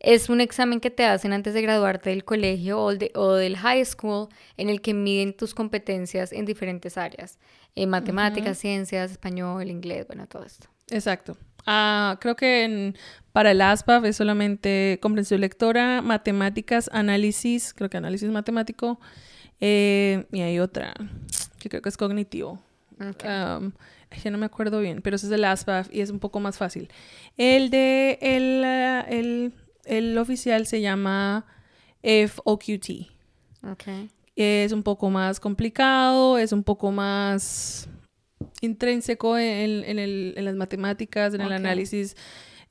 [0.00, 4.28] es un examen que te hacen antes de graduarte del colegio o, del high school
[4.56, 7.38] en el que miden tus competencias en diferentes áreas.
[7.74, 10.68] En matemáticas, ciencias, español, inglés, bueno, todo esto.
[10.90, 11.36] Exacto.
[11.66, 12.94] Ah, creo que
[13.32, 18.98] para el ASPAF es solamente comprensión lectora, matemáticas, análisis, creo que análisis matemático,
[19.60, 20.94] eh, y hay otra
[21.58, 22.60] que creo que es cognitivo.
[22.98, 26.58] ya no me acuerdo bien, pero ese es el ASPAF y es un poco más
[26.58, 26.88] fácil.
[27.36, 29.52] El de el, el
[29.88, 31.46] el oficial se llama
[32.02, 33.08] FOQT.
[33.72, 34.10] Okay.
[34.36, 37.88] Es un poco más complicado, es un poco más
[38.60, 42.16] intrínseco en, en, las matemáticas, en el análisis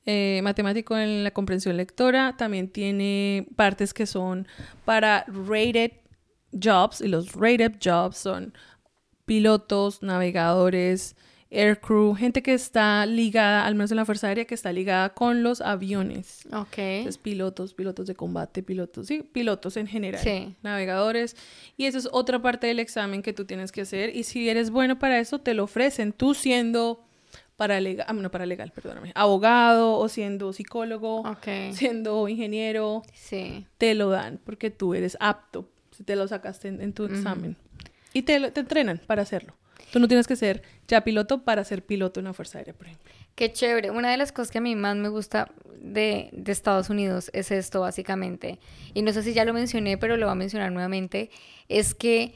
[0.06, 2.36] eh, matemático, en la comprensión lectora.
[2.38, 4.46] También tiene partes que son
[4.84, 5.92] para rated
[6.52, 8.54] jobs, y los rated jobs son
[9.28, 11.14] pilotos, navegadores,
[11.50, 15.42] aircrew, gente que está ligada, al menos en la Fuerza Aérea, que está ligada con
[15.42, 16.46] los aviones.
[16.52, 16.78] Ok.
[16.78, 20.22] Entonces, pilotos, pilotos de combate, pilotos, sí, pilotos en general.
[20.22, 20.56] Sí.
[20.62, 21.36] Navegadores.
[21.76, 24.16] Y eso es otra parte del examen que tú tienes que hacer.
[24.16, 26.12] Y si eres bueno para eso, te lo ofrecen.
[26.12, 27.04] Tú siendo
[27.56, 31.24] paralegal, ah, no paralegal, perdóname, abogado o siendo psicólogo,
[31.72, 33.66] siendo ingeniero, sí.
[33.78, 37.56] te lo dan porque tú eres apto, si te lo sacaste en, tu examen.
[38.12, 39.54] Y te, te entrenan para hacerlo.
[39.92, 42.86] Tú no tienes que ser ya piloto para ser piloto en una fuerza aérea, por
[42.86, 43.10] ejemplo.
[43.34, 43.90] Qué chévere.
[43.90, 47.50] Una de las cosas que a mí más me gusta de, de, Estados Unidos es
[47.50, 48.58] esto, básicamente.
[48.94, 51.30] Y no sé si ya lo mencioné, pero lo voy a mencionar nuevamente.
[51.68, 52.34] Es que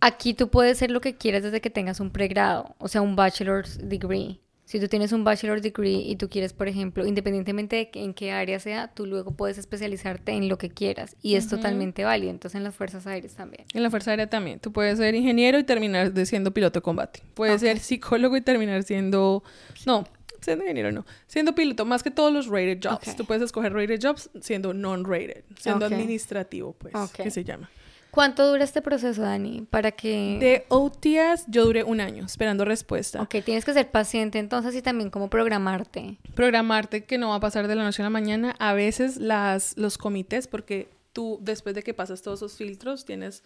[0.00, 3.16] aquí tú puedes ser lo que quieras desde que tengas un pregrado, o sea, un
[3.16, 4.40] bachelor's degree.
[4.66, 8.32] Si tú tienes un bachelor degree y tú quieres, por ejemplo, independientemente de en qué
[8.32, 12.32] área sea, tú luego puedes especializarte en lo que quieras y es totalmente válido.
[12.32, 13.64] Entonces en las fuerzas aéreas también.
[13.72, 14.58] En la fuerza aérea también.
[14.58, 17.22] Tú puedes ser ingeniero y terminar siendo piloto de combate.
[17.34, 19.44] Puedes ser psicólogo y terminar siendo...
[19.86, 20.02] No,
[20.40, 21.06] siendo ingeniero no.
[21.28, 23.14] Siendo piloto, más que todos los rated jobs.
[23.14, 27.70] Tú puedes escoger rated jobs siendo non-rated, siendo administrativo, pues, que se llama.
[28.16, 29.66] ¿Cuánto dura este proceso, Dani?
[29.68, 30.38] Para que...
[30.40, 33.20] De OTS yo duré un año esperando respuesta.
[33.20, 36.16] Ok, tienes que ser paciente entonces y también cómo programarte.
[36.34, 38.56] Programarte que no va a pasar de la noche a la mañana.
[38.58, 43.44] A veces las, los comités, porque tú después de que pasas todos esos filtros tienes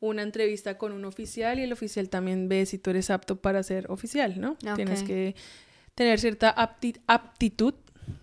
[0.00, 3.62] una entrevista con un oficial y el oficial también ve si tú eres apto para
[3.62, 4.54] ser oficial, ¿no?
[4.76, 5.34] Tienes que
[5.94, 7.72] tener cierta aptitud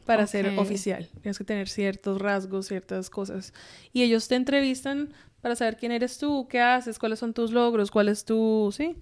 [0.06, 1.10] para ser oficial.
[1.22, 3.54] Tienes que tener ciertos rasgos, ciertas cosas.
[3.94, 5.10] Y ellos te entrevistan
[5.42, 8.98] para saber quién eres tú, qué haces, cuáles son tus logros, cuál es tu, sí,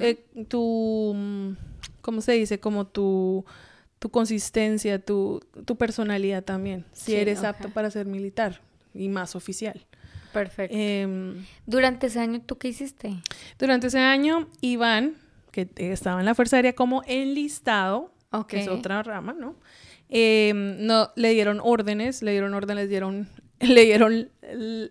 [0.00, 1.56] eh, tu,
[2.00, 2.60] ¿cómo se dice?
[2.60, 3.44] Como tu,
[3.98, 8.60] tu consistencia, tu, tu personalidad también, si eres apto para ser militar
[8.94, 9.86] y más oficial.
[10.32, 10.74] Perfecto.
[10.76, 13.14] Em, durante ese año, ¿tú qué hiciste?
[13.58, 15.16] Durante ese año, Iván,
[15.50, 18.12] que estaba en la Fuerza Aérea como enlistado,
[18.48, 19.56] que es otra rama, ¿no?
[20.08, 23.28] Em, no, le dieron órdenes, le dieron órdenes, le dieron
[23.68, 24.30] le dieron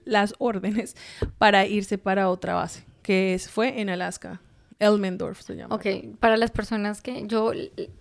[0.05, 0.95] las órdenes
[1.37, 4.41] para irse para otra base, que fue en Alaska.
[4.79, 5.75] Elmendorf se llama.
[5.75, 5.85] Ok,
[6.19, 7.51] para las personas que yo,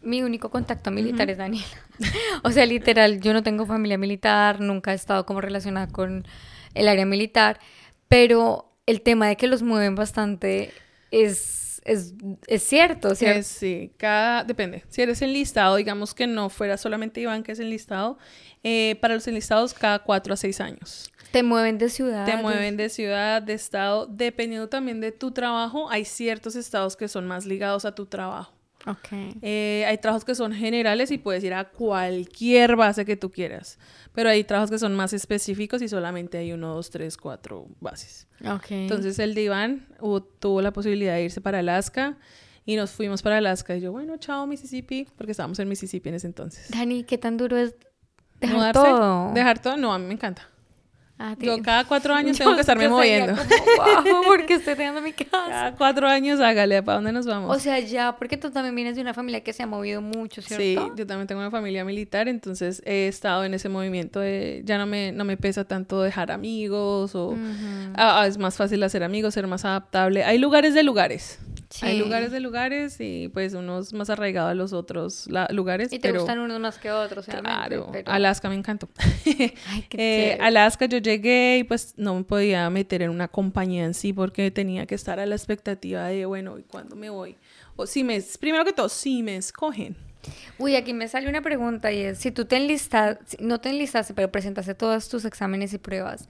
[0.00, 1.66] mi único contacto militar es Daniela.
[2.42, 6.26] o sea, literal, yo no tengo familia militar, nunca he estado como relacionada con
[6.74, 7.60] el área militar,
[8.08, 10.72] pero el tema de que los mueven bastante
[11.10, 12.14] es, es,
[12.46, 13.42] es cierto, ¿cierto?
[13.42, 14.84] sí, cada, depende.
[14.88, 18.16] Si eres enlistado, digamos que no fuera solamente Iván que es enlistado,
[18.62, 21.10] eh, para los enlistados cada cuatro a seis años.
[21.32, 22.26] ¿Te mueven de ciudad?
[22.26, 25.88] Te mueven de ciudad, de estado, dependiendo también de tu trabajo.
[25.90, 28.52] Hay ciertos estados que son más ligados a tu trabajo.
[28.86, 29.36] Okay.
[29.42, 33.78] Eh, hay trabajos que son generales y puedes ir a cualquier base que tú quieras.
[34.12, 38.26] Pero hay trabajos que son más específicos y solamente hay uno, dos, tres, cuatro bases.
[38.44, 38.82] Okay.
[38.82, 39.86] Entonces el de Iván
[40.40, 42.18] tuvo la posibilidad de irse para Alaska
[42.64, 43.76] y nos fuimos para Alaska.
[43.76, 46.70] Y yo, bueno, chao Mississippi, porque estábamos en Mississippi en ese entonces.
[46.70, 47.74] Dani, ¿qué tan duro es
[48.40, 49.32] dejar todo?
[49.32, 50.50] Dejar todo, no, a mí me encanta.
[51.22, 53.34] Ah, yo cada cuatro años tengo que estarme moviendo.
[53.36, 55.28] Como, porque estoy dejando mi casa.
[55.30, 57.54] Cada cuatro años, hágale, ¿para dónde nos vamos?
[57.54, 60.40] O sea, ya, porque tú también vienes de una familia que se ha movido mucho,
[60.40, 60.62] ¿cierto?
[60.62, 64.78] Sí, yo también tengo una familia militar, entonces he estado en ese movimiento de, ya
[64.78, 67.36] no me, no me pesa tanto dejar amigos o
[68.26, 70.24] es más fácil hacer amigos, ser más adaptable.
[70.24, 71.38] Hay lugares de lugares.
[71.82, 75.92] Hay lugares de lugares y pues unos más arraigados a los otros lugares.
[75.92, 78.88] Y te gustan unos más que otros, Claro, Alaska me encantó.
[79.66, 83.84] Ay, qué eh, Alaska yo llegué y pues no me podía meter en una compañía
[83.84, 87.36] en sí porque tenía que estar a la expectativa de, bueno, ¿y cuándo me voy?
[87.76, 89.96] O si me, primero que todo, si me escogen.
[90.58, 94.12] Uy, aquí me sale una pregunta y es, si tú te enlistaste, no te enlistaste,
[94.12, 96.28] pero presentaste todos tus exámenes y pruebas,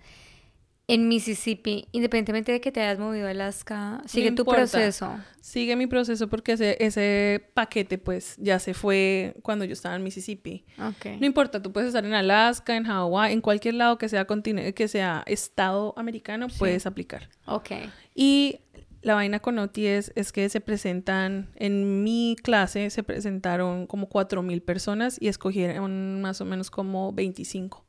[0.91, 5.17] en Mississippi, independientemente de que te hayas movido a Alaska, sigue tu proceso.
[5.41, 10.03] Sigue mi proceso porque ese, ese paquete pues ya se fue cuando yo estaba en
[10.03, 10.65] Mississippi.
[10.77, 14.27] No importa, tú puedes estar en Alaska, en Hawái, en cualquier lado que sea
[14.75, 17.29] que sea estado americano, puedes aplicar.
[17.47, 17.71] Ok.
[18.13, 18.59] Y
[19.03, 24.09] la vaina con OTI es, es, que se presentan, en mi clase se presentaron como
[24.09, 27.87] 4.000 personas y escogieron más o menos como 25.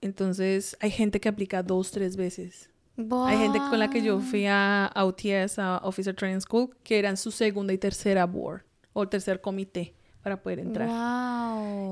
[0.00, 2.70] Entonces hay gente que aplica dos, tres veces.
[2.96, 7.16] Hay gente con la que yo fui a, OTS, a Officer Training School, que eran
[7.16, 10.88] su segunda y tercera board o tercer comité para poder entrar.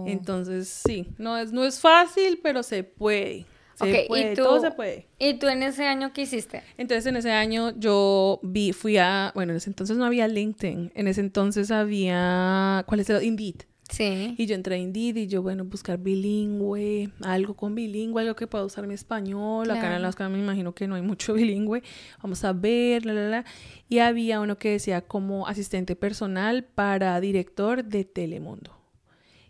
[0.06, 3.46] Entonces, sí, no es, no es fácil, pero se puede.
[3.74, 5.06] Se puede, todo se puede.
[5.20, 6.62] ¿Y tú en ese año qué hiciste?
[6.76, 10.92] Entonces, en ese año yo vi, fui a, bueno, en ese entonces no había LinkedIn,
[10.94, 13.22] en ese entonces había, ¿cuál es el?
[13.22, 13.62] Indeed.
[13.88, 14.34] Sí.
[14.36, 18.46] Y yo entré a Indeed y yo, bueno, buscar bilingüe, algo con bilingüe, algo que
[18.46, 19.70] pueda usar mi español.
[19.70, 21.82] Acá en Alaska me imagino que no hay mucho bilingüe.
[22.22, 23.44] Vamos a ver, la, la, la.
[23.88, 28.76] Y había uno que decía como asistente personal para director de Telemundo.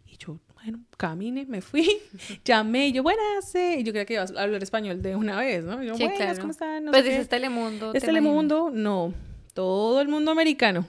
[0.07, 1.89] Y yo, bueno, camine, me fui,
[2.45, 5.65] llamé, y yo, buenas, y yo creía que iba a hablar español de una vez,
[5.65, 5.83] ¿no?
[5.83, 6.87] yo, buenas, ¿cómo están?
[6.87, 7.93] pues dices Telemundo.
[7.93, 8.71] ¿Es Telemundo?
[8.73, 9.13] No,
[9.53, 10.87] todo el mundo americano.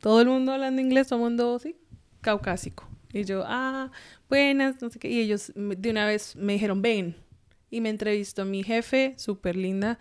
[0.00, 1.76] Todo el mundo hablando inglés, todo el mundo, sí,
[2.20, 2.86] caucásico.
[3.12, 3.90] Y yo, ah,
[4.28, 5.08] buenas, no sé qué.
[5.08, 7.16] Y ellos de una vez me dijeron, ven.
[7.72, 9.98] Y me entrevistó mi jefe, súper linda.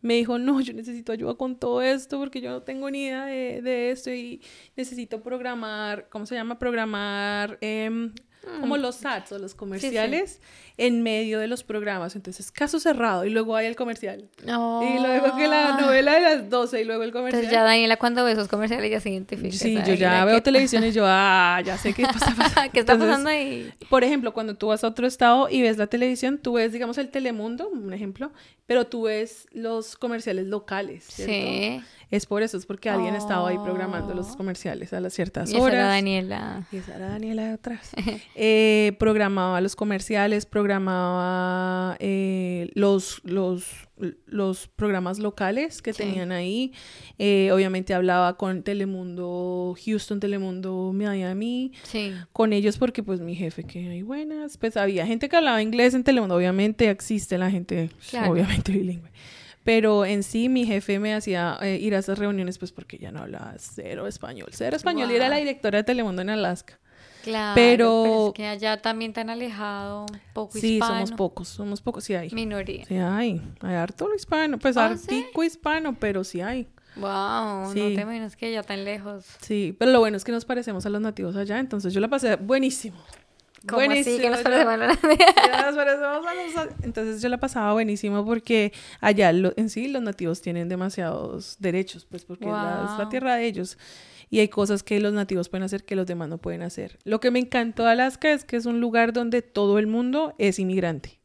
[0.00, 3.26] Me dijo, no, yo necesito ayuda con todo esto porque yo no tengo ni idea
[3.26, 4.40] de, de esto y
[4.76, 6.58] necesito programar, ¿cómo se llama?
[6.58, 8.12] Programar eh,
[8.60, 8.80] como mm.
[8.80, 10.40] los ads o los comerciales
[10.76, 12.16] en medio de los programas.
[12.16, 14.28] Entonces, caso cerrado y luego hay el comercial.
[14.42, 15.80] Y luego que la ah.
[15.80, 17.42] novela de las 12 y luego el comercial.
[17.42, 19.56] Entonces ya Daniela cuando ve esos comerciales ya se identifica.
[19.56, 22.72] Sí, yo ya veo televisión y yo, ah, ya sé qué está pasando.
[22.72, 23.72] ¿Qué está pasando ahí?
[23.90, 26.98] Por ejemplo, cuando tú vas a otro estado y ves la televisión, tú ves, digamos,
[26.98, 28.32] el Telemundo, un ejemplo,
[28.66, 31.32] pero tú ves los comerciales locales, ¿cierto?
[31.32, 31.80] Sí.
[32.10, 34.36] Es por eso, es porque alguien estaba ahí programando los oh.
[34.38, 35.62] comerciales a las ciertas horas.
[35.62, 36.66] Y esa era Daniela.
[36.72, 37.90] Y esa era Daniela de atrás.
[38.34, 43.66] eh, programaba los comerciales, programaba eh, los, los,
[44.24, 46.72] los programas locales que tenían ahí.
[47.18, 51.72] Eh, obviamente hablaba con Telemundo Houston, Telemundo Miami.
[51.82, 52.14] Sí.
[52.32, 54.56] Con ellos porque pues mi jefe que hay buenas.
[54.56, 56.36] Pues había gente que hablaba inglés en Telemundo.
[56.36, 57.90] Obviamente existe la gente,
[58.26, 59.10] obviamente bilingüe.
[59.68, 63.12] Pero en sí mi jefe me hacía eh, ir a esas reuniones pues porque ya
[63.12, 64.48] no hablaba cero español.
[64.50, 66.78] Cero español y era la directora de Telemundo en Alaska.
[67.22, 70.70] Claro, pero, es que allá también tan alejado, poco hispano.
[70.70, 72.30] Sí, somos pocos, somos pocos, sí hay.
[72.30, 72.86] Minoría.
[72.86, 74.96] Sí hay, hay harto lo hispano, pues ¿Ah,
[75.44, 76.66] hispano, pero sí hay.
[76.96, 79.26] Wow, no te imaginas que ya tan lejos.
[79.42, 82.08] Sí, pero lo bueno es que nos parecemos a los nativos allá, entonces yo la
[82.08, 82.96] pasé buenísimo.
[83.64, 84.18] Buenísimo.
[84.18, 84.42] que nos
[86.82, 92.24] Entonces yo la pasaba buenísimo porque allá en sí los nativos tienen demasiados derechos, pues
[92.24, 93.78] porque es la tierra de ellos.
[94.30, 96.98] Y hay cosas que los nativos pueden hacer que los demás no pueden hacer.
[97.04, 100.34] Lo que me encantó de Alaska es que es un lugar donde todo el mundo
[100.38, 101.17] es inmigrante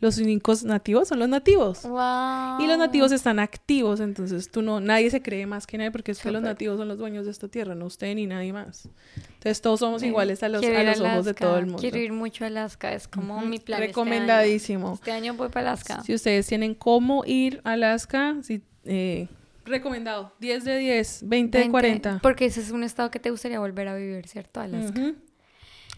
[0.00, 1.84] los únicos nativos son los nativos.
[1.84, 6.12] Y los nativos están activos, entonces tú no, nadie se cree más que nadie porque
[6.12, 8.88] es que los nativos son los dueños de esta tierra, no usted ni nadie más.
[9.16, 11.80] Entonces todos somos iguales a los, a los ojos de todo el mundo.
[11.80, 13.80] Quiero ir mucho a Alaska, es como mi plan.
[13.80, 14.94] Este Recomendadísimo.
[14.94, 15.34] Este año.
[15.34, 16.02] voy para Alaska.
[16.02, 19.28] Si ustedes tienen cómo ir a Alaska, si, eh,
[19.64, 22.20] recomendado, 10 de 10, 20, de 40.
[22.22, 24.60] Porque ese es un estado que te gustaría volver a vivir, ¿cierto?
[24.60, 25.14] Alaska.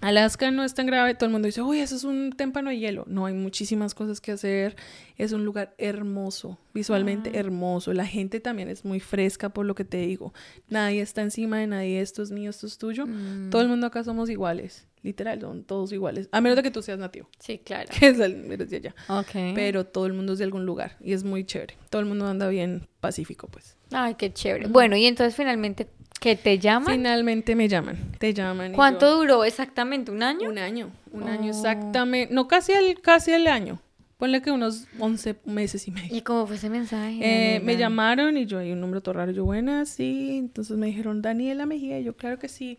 [0.01, 2.78] Alaska no es tan grave, todo el mundo dice, uy, eso es un témpano de
[2.78, 3.05] hielo.
[3.07, 4.76] No, hay muchísimas cosas que hacer.
[5.18, 7.38] Es un lugar hermoso, visualmente ah.
[7.38, 7.92] hermoso.
[7.92, 10.32] La gente también es muy fresca, por lo que te digo.
[10.68, 13.07] Nadie está encima de nadie, esto es mío, esto es tuyo.
[13.07, 13.51] Mm.
[13.51, 16.28] Todo el mundo acá somos iguales, literal, son todos iguales.
[16.32, 17.28] A menos de que tú seas nativo.
[17.38, 17.90] Sí, claro.
[17.98, 18.94] Que es el, eres de allá.
[19.09, 19.55] Ok.
[19.55, 21.76] Pero todo el mundo es de algún lugar y es muy chévere.
[21.90, 23.76] Todo el mundo anda bien pacífico, pues.
[23.92, 24.68] Ay, qué chévere.
[24.68, 25.88] Bueno, y entonces finalmente,
[26.21, 26.93] ¿Qué te llaman?
[26.93, 28.73] Finalmente me llaman, te llaman.
[28.73, 30.12] ¿Cuánto duró exactamente?
[30.12, 30.51] ¿Un año?
[30.51, 31.57] Un año, un año oh.
[31.57, 32.33] exactamente.
[32.33, 33.81] No, casi el, casi el año.
[34.18, 36.14] Ponle que unos 11 meses y medio.
[36.14, 37.21] ¿Y cómo fue ese mensaje?
[37.23, 39.33] Eh, me llamaron y yo, hay un número todo raro.
[39.33, 40.37] Yo, buena, sí.
[40.37, 41.99] Entonces me dijeron, Daniela Mejía.
[41.99, 42.79] Y yo, claro que sí.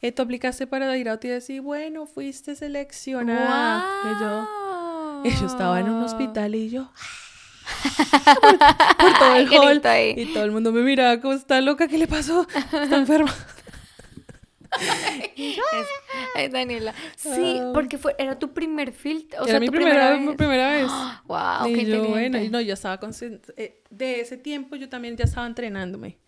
[0.00, 3.84] Eh, tú aplicaste para ir a y decir, bueno, fuiste seleccionada.
[4.04, 6.92] Y yo, y yo estaba en un hospital y yo
[8.40, 9.82] por, todo el hall.
[10.16, 12.46] Y todo el mundo me miraba como está loca, ¿qué le pasó?
[12.54, 13.32] Está enferma.
[16.34, 16.94] Ay, Daniela.
[17.16, 17.70] Sí, ah.
[17.72, 19.46] porque fue, era tu primer filtro.
[19.46, 20.36] era mi primera, vez.
[20.36, 20.90] primera vez.
[21.26, 22.98] wow, y yo, bueno, no, yo estaba
[23.56, 26.18] eh, de ese tiempo yo también ya estaba entrenándome.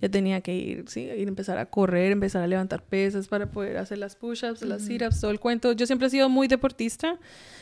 [0.00, 3.76] Ya tenía que ir, sí, ir empezar a correr, empezar a levantar pesas para poder
[3.76, 5.70] hacer las push-ups, las sit-ups, todo el cuento.
[5.72, 7.20] Yo siempre he sido muy deportista,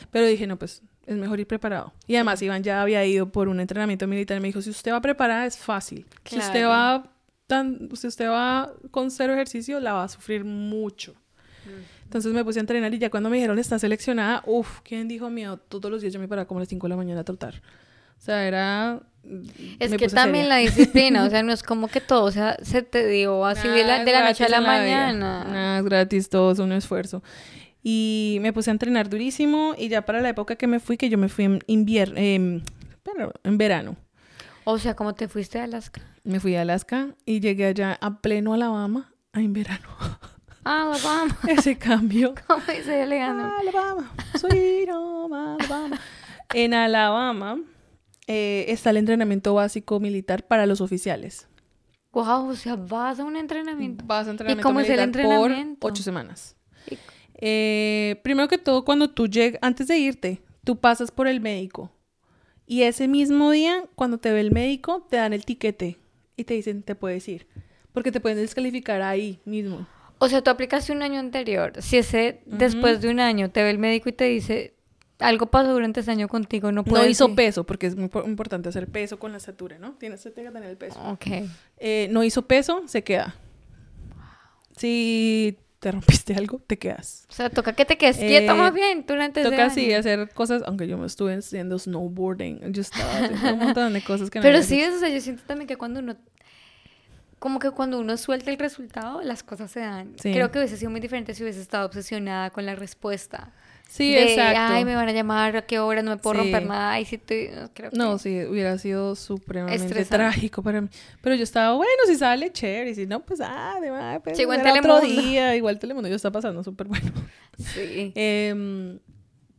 [0.09, 1.93] pero dije, no, pues es mejor ir preparado.
[2.07, 4.91] Y además Iván ya había ido por un entrenamiento militar y me dijo, si usted
[4.91, 6.05] va preparada es fácil.
[6.25, 7.03] Si usted va
[7.47, 11.15] tan, si usted va con cero ejercicio, la va a sufrir mucho.
[12.03, 15.29] Entonces me puse a entrenar y ya cuando me dijeron está seleccionada, uff, ¿quién dijo
[15.29, 15.57] mío?
[15.57, 17.61] Todos los días yo me paraba como a las 5 de la mañana a trotar.
[18.17, 18.99] O sea, era...
[19.79, 22.81] Es que también la disciplina, o sea, no es como que todo o sea, se
[22.81, 25.43] te dio así de la, de la noche a la, mañana.
[25.45, 27.23] Nada, es gratis, todo es un esfuerzo.
[27.83, 31.09] Y me puse a entrenar durísimo y ya para la época que me fui, que
[31.09, 33.95] yo me fui en invierno, eh, en verano.
[34.63, 36.01] O sea, ¿cómo te fuiste a Alaska?
[36.23, 39.87] Me fui a Alaska y llegué allá a pleno Alabama, en verano.
[40.63, 41.37] Alabama.
[41.47, 42.35] Ese cambio.
[42.47, 43.51] ¿Cómo dice Alejandro?
[43.59, 44.11] Alabama.
[44.39, 45.99] Soy Alabama.
[46.53, 47.59] En Alabama
[48.27, 51.47] eh, está el entrenamiento básico militar para los oficiales.
[52.11, 54.05] Wow, o sea, vas a un entrenamiento.
[54.05, 55.79] Vas a entrenamiento ¿Y cómo es el entrenamiento?
[55.79, 56.55] por ocho semanas.
[57.41, 61.91] Eh, primero que todo, cuando tú llegas, antes de irte, tú pasas por el médico.
[62.67, 65.97] Y ese mismo día, cuando te ve el médico, te dan el tiquete
[66.37, 67.47] y te dicen, te puedes ir.
[67.91, 69.87] Porque te pueden descalificar ahí mismo.
[70.19, 71.73] O sea, tú aplicaste un año anterior.
[71.81, 74.75] Si ese, después de un año, te ve el médico y te dice,
[75.17, 77.05] algo pasó durante ese año contigo, no puedes.
[77.05, 79.93] No hizo peso, porque es muy importante hacer peso con la estatura, ¿no?
[79.93, 80.99] Tienes que tener el peso.
[81.09, 81.25] Ok.
[81.77, 83.35] Eh, no hizo peso, se queda.
[84.77, 87.25] Si te rompiste algo, te quedas.
[87.27, 90.87] O sea, toca que te quedes quieto más bien durante Toca sí hacer cosas, aunque
[90.87, 94.61] yo me estuve haciendo snowboarding, yo estaba haciendo un montón de cosas que no Pero
[94.61, 96.15] sí, o sea, yo siento también que cuando uno
[97.39, 100.13] como que cuando uno suelta el resultado, las cosas se dan.
[100.21, 103.51] Creo que hubiese sido muy diferente si hubiese estado obsesionada con la respuesta.
[103.91, 104.73] Sí, exacto.
[104.73, 106.95] Ay, me van a llamar, a qué hora, no me puedo romper nada.
[107.03, 107.97] Sí, estoy, creo que...
[107.97, 110.87] No, sí, hubiera sido supremamente trágico para mí.
[111.19, 112.91] Pero yo estaba, bueno, si sale, chévere.
[112.91, 115.57] Y si no, pues, ah, de pues, sí, igual otro día.
[115.57, 117.11] Igual Telemundo, yo está pasando súper bueno.
[117.57, 118.13] Sí.
[118.15, 118.97] eh,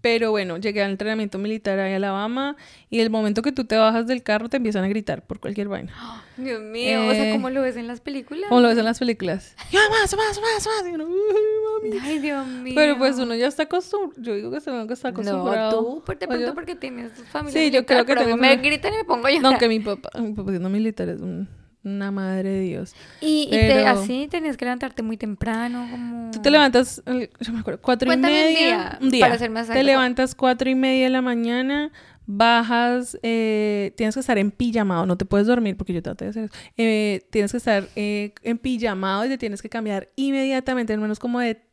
[0.02, 2.56] pero bueno, llegué al entrenamiento militar ahí a Alabama
[2.90, 5.68] y el momento que tú te bajas del carro te empiezan a gritar por cualquier
[5.68, 5.92] vaina.
[6.36, 8.48] Dios mío, o sea, eh, ¿cómo lo ves en las películas?
[8.48, 9.54] ¿Cómo lo ves en las películas?
[9.70, 12.02] ¡Ya, más, más, más, más!
[12.02, 12.74] Ay, Dios mío.
[12.74, 14.20] Pero pues uno ya está acostumbrado.
[14.20, 15.70] Yo digo que se que está acostumbrado.
[15.70, 17.60] No, tú, por de pronto porque tienes familia.
[17.60, 18.36] Sí, yo creo que tengo...
[18.36, 19.40] me gritan y me pongo yo.
[19.40, 21.48] No, que mi papá, mi papá siendo militar es un
[21.84, 22.94] una madre de Dios.
[23.20, 26.30] Y, te, así tenías que levantarte muy temprano, como...
[26.30, 28.98] Tú te levantas, yo me acuerdo, cuatro y media.
[29.00, 29.24] Un día.
[29.24, 31.90] Para hacer más Te levantas cuatro y media de la mañana,
[32.26, 36.30] bajas, eh, tienes que estar en pijamado, no te puedes dormir porque yo trato de
[36.30, 36.54] hacer eso.
[36.76, 41.18] Eh, tienes que estar eh, en pijamado y te tienes que cambiar inmediatamente, al menos
[41.18, 41.71] como de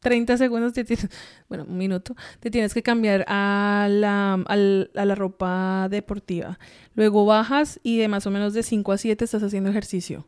[0.00, 1.08] 30 segundos, te tienes,
[1.48, 6.58] bueno, un minuto, te tienes que cambiar a la, a la ropa deportiva.
[6.94, 10.26] Luego bajas y de más o menos de 5 a 7 estás haciendo ejercicio.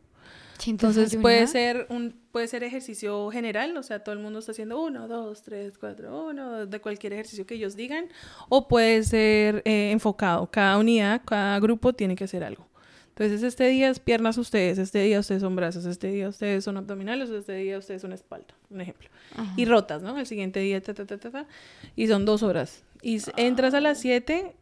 [0.65, 4.81] Entonces puede ser un puede ser ejercicio general, o sea, todo el mundo está haciendo
[4.81, 8.05] uno, dos, tres, cuatro, uno, de cualquier ejercicio que ellos digan,
[8.49, 10.49] o puede ser eh, enfocado.
[10.49, 12.67] Cada unidad, cada grupo tiene que hacer algo.
[13.15, 16.77] Entonces, este día es piernas ustedes, este día ustedes son brazos, este día ustedes son
[16.77, 19.07] abdominales, este día ustedes son espalda, un ejemplo.
[19.55, 20.17] Y rotas, ¿no?
[20.17, 21.47] El siguiente día, ta, ta, ta, ta,
[21.95, 22.83] y son dos horas.
[23.03, 24.55] Y entras a las 7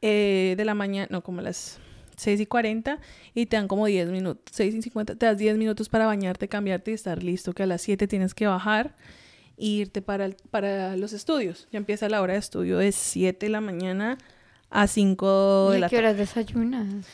[0.00, 1.80] eh, de la mañana, no, como a las
[2.16, 2.98] 6 y 40
[3.34, 6.48] y te dan como 10 minutos, 6 y 50, te das 10 minutos para bañarte,
[6.48, 8.96] cambiarte y estar listo, que a las 7 tienes que bajar
[9.58, 11.68] e irte para, para los estudios.
[11.72, 14.16] Ya empieza la hora de estudio de 7 de la mañana
[14.70, 15.90] a 5 de la tarde.
[15.90, 17.06] ¿Qué horas desayunas?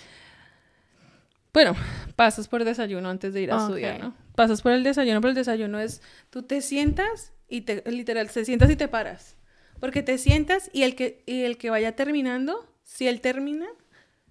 [1.55, 1.77] Bueno,
[2.17, 4.15] pasas por desayuno antes de ir a estudiar, ¿no?
[4.35, 8.45] pasas por el desayuno, pero el desayuno es, tú te sientas y te, literal, te
[8.45, 9.37] sientas y te paras.
[9.79, 13.67] Porque te sientas y el que, y el que vaya terminando, si él termina,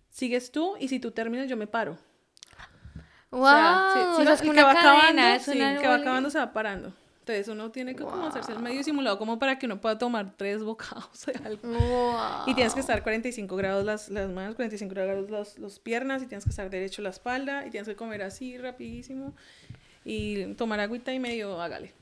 [0.09, 1.97] sigues tú y si tú terminas, yo me paro.
[3.31, 6.93] Wow, o sea, que va acabando, sí, que va acabando se va parando.
[7.23, 10.33] Entonces uno tiene que como hacerse el medio simulado como para que uno pueda tomar
[10.35, 12.17] tres bocados de algo.
[12.47, 16.25] Y tienes que estar 45 grados las, las manos, 45 grados las, las piernas y
[16.25, 19.33] tienes que estar derecho la espalda y tienes que comer así rapidísimo
[20.03, 21.93] y tomar agüita y medio hágale.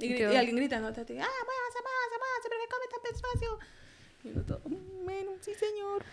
[0.00, 1.26] y, alguien gritando, ah, pasa, pasa,
[2.20, 3.58] pasa, pero que come tan despacio.
[4.22, 4.60] Y uno todo,
[5.02, 6.04] bueno, sí señor.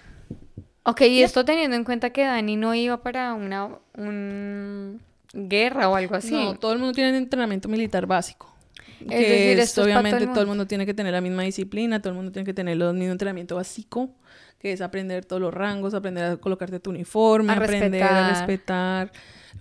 [0.81, 3.77] Ok, y esto teniendo en cuenta que Dani no iba para una...
[3.93, 4.99] Un
[5.35, 6.31] guerra o algo así.
[6.31, 8.55] No, todo el mundo tiene entrenamiento militar básico.
[9.01, 12.15] Es decir, esto obviamente todo el, mundo tiene que tener la misma disciplina, todo el
[12.15, 14.09] mundo tiene que tener el mismo entrenamiento básico,
[14.57, 19.11] que es aprender todos los rangos, aprender a colocarte tu uniforme, aprender a respetar.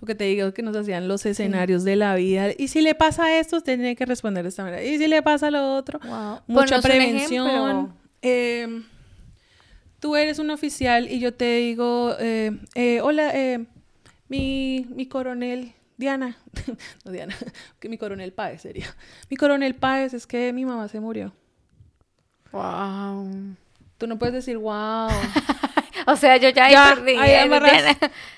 [0.01, 2.47] Lo que te digo que nos hacían los escenarios de la vida.
[2.57, 4.83] Y si le pasa esto, usted tiene que responder de esta manera.
[4.83, 5.99] Y si le pasa lo otro,
[6.47, 7.93] mucha prevención.
[8.21, 8.83] Em,
[9.99, 13.65] tú eres un oficial y yo te digo, eh, eh, hola, eh,
[14.27, 16.37] mi, mi coronel, Diana,
[17.05, 17.35] no Diana,
[17.79, 18.87] que mi coronel Páez sería.
[19.29, 21.33] Mi coronel Páez es que mi mamá se murió.
[22.51, 23.55] Wow.
[23.97, 25.09] Tú no puedes decir wow.
[26.07, 27.15] o sea, yo ya, ya perdí.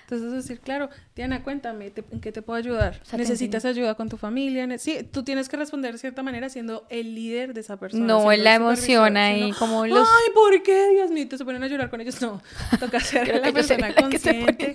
[0.09, 3.01] Entonces decir, claro, Diana, cuéntame, ¿en qué te puedo ayudar?
[3.17, 4.65] ¿Necesitas ayuda con tu familia?
[4.77, 8.05] Sí, tú tienes que responder de cierta manera siendo el líder de esa persona.
[8.05, 9.99] No, la emoción ahí, como los...
[9.99, 10.91] Ay, ¿por qué?
[10.91, 12.21] Dios mío, te se ponen a llorar con ellos.
[12.21, 12.41] No,
[12.79, 14.73] toca ser la persona consciente.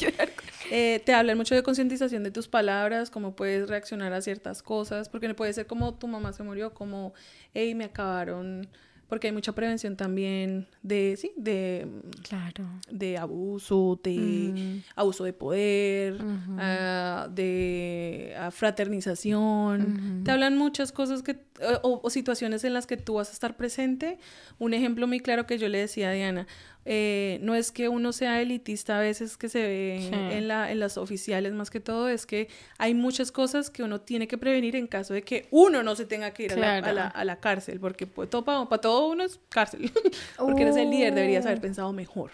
[0.71, 5.09] Eh, te hablan mucho de concientización de tus palabras, cómo puedes reaccionar a ciertas cosas,
[5.09, 7.15] porque no puede ser como tu mamá se murió, como,
[7.55, 8.69] hey, me acabaron
[9.13, 11.87] porque hay mucha prevención también de, sí, de,
[12.27, 12.65] claro.
[12.91, 14.83] de abuso, de mm.
[14.97, 16.17] abuso de poder,
[16.59, 20.23] ah, de ah, fraternización.
[20.25, 21.45] Te hablan muchas cosas que,
[21.83, 24.19] o, situaciones en las que tú vas a estar presente.
[24.59, 26.47] Un ejemplo muy claro que yo le decía a Diana,
[26.85, 30.81] eh, no es que uno sea elitista a veces que se ve en, la, en
[30.81, 34.75] las oficiales más que todo, es que hay muchas cosas que uno tiene que prevenir
[34.75, 37.79] en caso de que uno no se tenga que ir a, la, a, la, cárcel,
[37.79, 39.91] porque pues, todo, para, todo uno es cárcel,
[40.39, 41.63] porque eres el líder, deberías haber uh.
[41.63, 42.31] pensado mejor.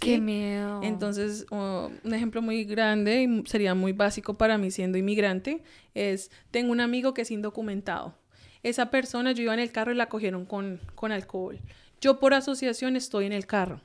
[0.00, 0.80] Qué miedo.
[0.82, 5.62] Entonces, un ejemplo muy grande y sería muy básico para mí siendo inmigrante
[5.94, 8.14] es, tengo un amigo que es indocumentado.
[8.62, 11.60] Esa persona, yo iba en el carro y la cogieron con, con alcohol.
[12.00, 13.80] Yo por asociación estoy en el carro.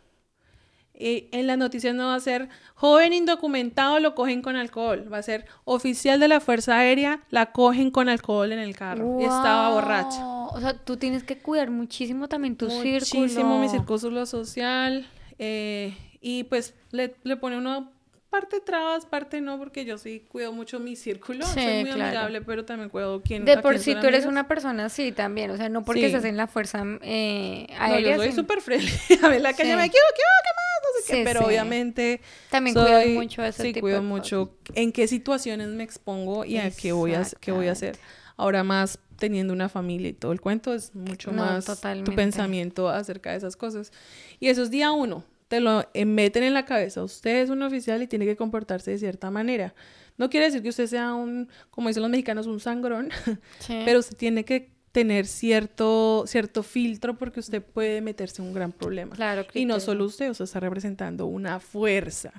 [0.97, 5.11] Y en las noticias no va a ser joven indocumentado, lo cogen con alcohol.
[5.11, 9.19] Va a ser oficial de la Fuerza Aérea, la cogen con alcohol en el carro.
[9.19, 10.25] Estaba borracha.
[10.25, 13.21] O sea, tú tienes que cuidar muchísimo también tu muchísimo círculo.
[13.21, 15.05] Muchísimo mi círculo social.
[15.37, 17.91] Eh, y pues le, le pone uno
[18.29, 22.65] parte trabas, parte no, porque yo sí cuido mucho mi círculo, soy muy amigable, pero
[22.65, 25.83] también cuido quién De por sí tú eres una persona así también, o sea, no
[25.83, 28.17] porque estás en la fuerza eh, aérea.
[28.17, 28.91] No, yo soy súper friendly,
[29.23, 30.21] a ver la calle me equivoco, ¿qué
[30.55, 30.81] más?
[30.83, 35.69] No sé qué, pero obviamente también cuido mucho ese sí, cuido mucho en qué situaciones
[35.69, 37.97] me expongo y a qué voy a, qué voy a hacer.
[38.37, 41.65] Ahora más teniendo una familia y todo el cuento es mucho más
[42.03, 43.91] tu pensamiento acerca de esas cosas.
[44.39, 45.23] Y eso es día uno
[45.55, 47.01] te lo meten en la cabeza.
[47.01, 49.73] Usted es un oficial y tiene que comportarse de cierta manera.
[50.17, 53.09] No quiere decir que usted sea un, como dicen los mexicanos, un sangrón,
[53.85, 58.73] pero usted tiene que tener cierto, cierto filtro porque usted puede meterse en un gran
[58.73, 59.15] problema.
[59.15, 62.33] Claro, y no solo usted, usted está representando una fuerza.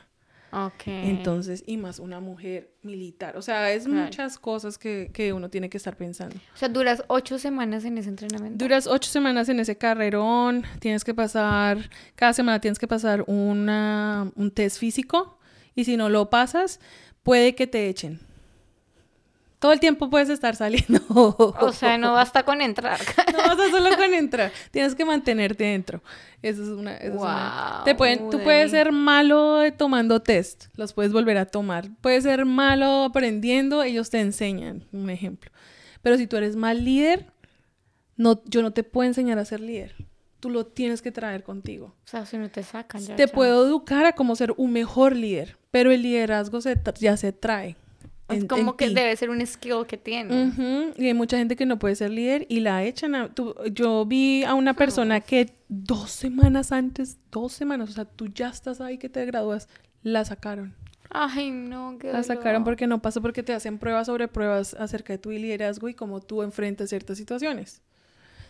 [0.86, 3.36] Entonces, y más una mujer militar.
[3.36, 6.36] O sea, es muchas cosas que, que, uno tiene que estar pensando.
[6.54, 8.64] O sea, duras ocho semanas en ese entrenamiento.
[8.64, 10.64] Duras ocho semanas en ese carrerón.
[10.78, 15.38] Tienes que pasar, cada semana tienes que pasar una, un test físico.
[15.74, 16.80] Y si no lo pasas,
[17.22, 18.20] puede que te echen.
[19.58, 21.00] Todo el tiempo puedes estar saliendo.
[21.58, 23.00] O sea, no basta con entrar.
[23.32, 24.52] No basta solo con entrar.
[24.70, 26.02] Tienes que mantenerte dentro.
[26.42, 27.82] Eso es una.
[27.84, 30.66] Te pueden, tú puedes ser malo tomando test.
[30.76, 31.88] Los puedes volver a tomar.
[32.00, 33.82] Puedes ser malo aprendiendo.
[33.82, 34.84] Ellos te enseñan.
[34.92, 35.50] Un ejemplo.
[36.02, 37.26] Pero si tú eres mal líder,
[38.16, 39.94] no, yo no te puedo enseñar a ser líder.
[40.38, 41.96] Tú lo tienes que traer contigo.
[42.04, 43.16] O sea, si no te sacan ya.
[43.16, 45.56] Te puedo educar a cómo ser un mejor líder.
[45.70, 46.60] Pero el liderazgo
[47.00, 47.76] ya se trae.
[48.28, 50.92] Es como que debe ser un skill que tiene.
[50.96, 53.14] Y hay mucha gente que no puede ser líder y la echan.
[53.14, 53.30] A,
[53.72, 58.48] yo vi a una persona que dos semanas antes, dos semanas, o sea, tú ya
[58.48, 59.68] estás ahí que te gradúas,
[60.02, 60.74] la sacaron.
[61.10, 65.12] Ay, no, qué La sacaron porque no pasó porque te hacen pruebas sobre pruebas acerca
[65.12, 67.80] de tu liderazgo y cómo tú enfrentas ciertas situaciones.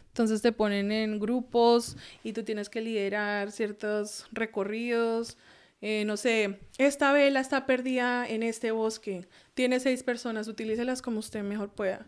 [0.09, 5.37] Entonces te ponen en grupos y tú tienes que liderar ciertos recorridos
[5.81, 11.19] eh, no sé, esta vela está perdida en este bosque, tiene seis personas, utilícelas como
[11.19, 12.07] usted mejor pueda.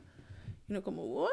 [0.69, 1.31] Y uno como, ¿what?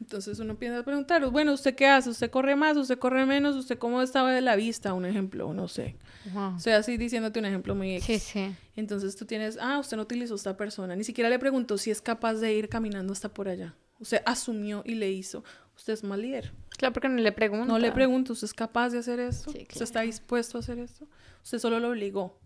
[0.00, 2.10] Entonces uno empieza a preguntar, bueno, ¿usted qué hace?
[2.10, 2.76] ¿Usted corre más?
[2.76, 3.54] ¿Usted corre menos?
[3.54, 4.94] ¿Usted cómo estaba de la vista?
[4.94, 5.96] Un ejemplo, no sé.
[6.34, 8.06] O sea, así diciéndote un ejemplo muy X.
[8.06, 8.56] Sí, sí.
[8.76, 10.96] Entonces tú tienes, ah, usted no utilizó esta persona.
[10.96, 13.74] Ni siquiera le preguntó si es capaz de ir caminando hasta por allá.
[13.98, 15.44] Usted asumió y le hizo.
[15.76, 16.52] Usted es mal líder.
[16.80, 17.66] Claro, porque no le pregunto.
[17.66, 19.50] No le pregunto, ¿usted es capaz de hacer esto?
[19.50, 21.06] ¿Usted está dispuesto a hacer esto?
[21.44, 22.38] Usted solo lo obligó.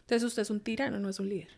[0.00, 1.50] Entonces usted es un tirano, no es un líder.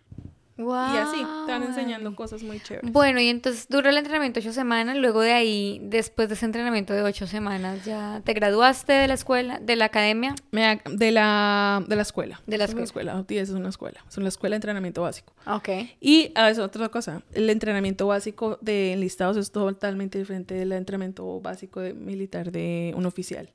[0.59, 2.91] Y así, te van enseñando cosas muy chéveres.
[2.91, 6.95] Bueno, y entonces dura el entrenamiento ocho semanas, luego de ahí, después de ese entrenamiento
[6.95, 10.35] de ocho semanas, ¿ya te graduaste de la escuela, de la academia?
[10.53, 12.41] Me, de, la, de la escuela.
[12.47, 12.85] De la escuela.
[12.85, 15.35] Es una escuela, es una escuela, es una escuela de entrenamiento básico.
[15.47, 15.69] Ok.
[16.01, 21.39] Y a ah, otra cosa, el entrenamiento básico de enlistados es totalmente diferente del entrenamiento
[21.41, 23.51] básico de militar de un oficial.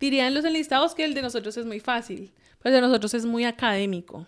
[0.00, 3.24] Dirían los enlistados que el de nosotros es muy fácil, pero el de nosotros es
[3.24, 4.26] muy académico.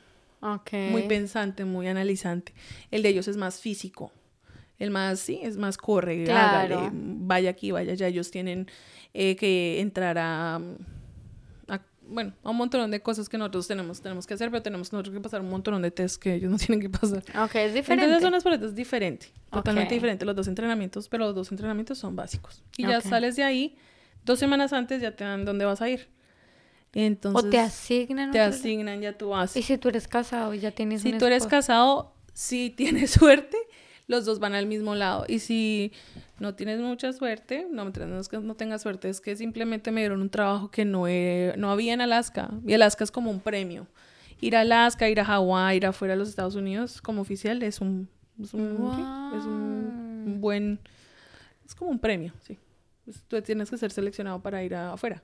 [0.90, 2.53] Muy pensante, muy analizante.
[2.90, 4.12] El de ellos es más físico.
[4.78, 6.90] El más, sí, es más corre, claro.
[6.92, 8.09] vaya aquí, vaya allá.
[8.09, 8.66] Ellos tienen
[9.14, 10.61] eh, que entrar a,
[12.09, 15.14] bueno, a un montón de cosas que nosotros tenemos, tenemos que hacer, pero tenemos nosotros
[15.14, 17.22] que pasar un montón de tests que ellos no tienen que pasar.
[17.42, 18.05] Ok, es diferente.
[18.05, 22.16] Entonces son las paletas diferentes, totalmente diferentes los dos entrenamientos, pero los dos entrenamientos son
[22.16, 22.62] básicos.
[22.76, 23.76] Y ya sales de ahí,
[24.24, 26.09] dos semanas antes ya te dan dónde vas a ir.
[27.05, 28.30] Entonces, o te asignan.
[28.30, 29.55] Te asignan ya tú vas.
[29.55, 33.59] Y si tú eres casado y ya tienes Si tú eres casado, si tienes suerte,
[34.07, 35.26] los dos van al mismo lado.
[35.28, 35.92] Y si
[36.38, 40.01] no tienes mucha suerte, no, no es que no tengas suerte, es que simplemente me
[40.01, 41.05] dieron un trabajo que no,
[41.59, 42.49] no había en Alaska.
[42.66, 43.86] Y Alaska es como un premio.
[44.40, 47.82] Ir a Alaska, ir a Hawái, ir afuera de los Estados Unidos como oficial es
[47.82, 48.09] un,
[48.42, 48.62] es un,
[49.36, 50.80] es un buen...
[51.66, 52.59] Es como un premio, sí.
[53.28, 55.22] Tú tienes que ser seleccionado para ir afuera.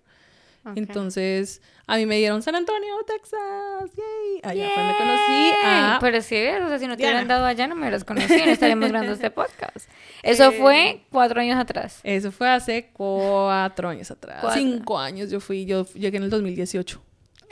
[0.76, 3.90] Entonces, a mí me dieron San Antonio, Texas.
[3.96, 4.40] Yay.
[4.42, 5.98] Allá fue donde conocí a.
[6.00, 8.52] Pero sí, o sea, si no te hubieran dado allá, no me hubieras conocido, no
[8.52, 9.88] estaríamos grabando este podcast.
[10.22, 12.00] Eso eh, fue cuatro años atrás.
[12.04, 14.44] Eso fue hace cuatro años atrás.
[14.54, 17.02] Cinco años yo fui, yo llegué en el 2018.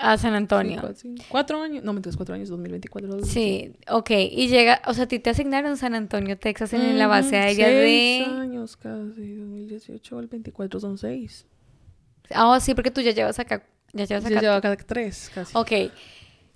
[0.00, 0.80] A San Antonio.
[1.28, 3.22] cuatro, años, no, me cuatro años, 2024.
[3.24, 4.11] Sí, ok.
[4.30, 7.68] Y llega, o sea, a ti te asignaron San Antonio, Texas, en, la base aérea
[7.68, 8.22] de...
[8.24, 11.46] Seis años casi, 2018 al 24 son seis.
[12.34, 13.62] Ah, sí, porque tú ya llevas acá.
[13.92, 14.34] Ya llevas acá.
[14.34, 15.56] Yo llevo acá tres, casi.
[15.56, 15.92] Ok.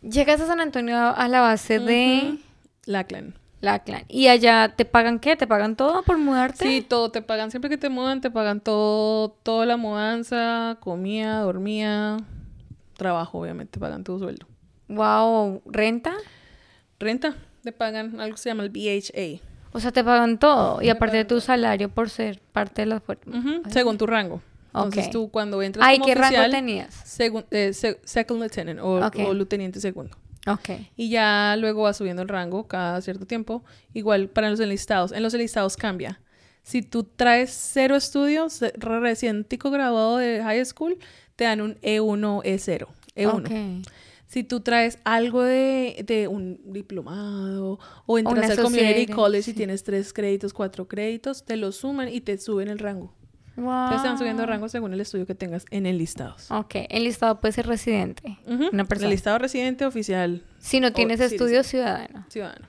[0.03, 2.39] Llegas a San Antonio a la base de.
[2.87, 3.35] Lackland.
[3.61, 4.05] Lackland.
[4.09, 5.37] ¿Y allá te pagan qué?
[5.37, 6.67] ¿Te pagan todo por mudarte?
[6.67, 7.11] Sí, todo.
[7.11, 7.51] Te pagan.
[7.51, 9.31] Siempre que te mudan, te pagan todo.
[9.43, 12.19] Toda la mudanza, comida, dormía,
[12.97, 13.73] trabajo, obviamente.
[13.73, 14.47] Te pagan tu sueldo.
[14.89, 15.63] Wow.
[15.65, 16.15] ¿Renta?
[16.99, 17.35] Renta.
[17.63, 19.41] Te pagan algo que se llama el BHA.
[19.73, 20.83] O sea, te pagan todo.
[20.83, 23.25] Y aparte de tu salario por ser parte de la fuerza.
[23.71, 24.43] Según tu rango.
[24.75, 27.21] Entonces tú cuando entras Ay, como ¿qué rango tenías?
[27.51, 30.17] Eh, second lieutenant o, o, segundo.
[30.47, 30.71] Ok.
[30.97, 33.65] Y ya luego va subiendo el rango cada cierto tiempo.
[33.93, 35.13] Igual para los enlistados.
[35.13, 36.21] En los enlistados cambia.
[36.63, 40.99] Si tú traes cero estudios, recién graduado de high school,
[41.37, 42.87] te dan un E1, E0.
[43.15, 43.85] E1.
[44.27, 49.85] Si tú traes algo de, de un diplomado o entras al community college y tienes
[49.85, 53.15] tres créditos, cuatro créditos, te lo suman y te suben el rango.
[53.57, 53.91] Wow.
[53.91, 56.37] Te están subiendo rango según el estudio que tengas en el listado.
[56.51, 58.39] Ok, el listado puede ser residente.
[58.47, 59.09] Una persona.
[59.09, 60.43] El listado residente oficial.
[60.59, 62.27] Si no tienes estudio ciudadano.
[62.29, 62.67] Ciudadano.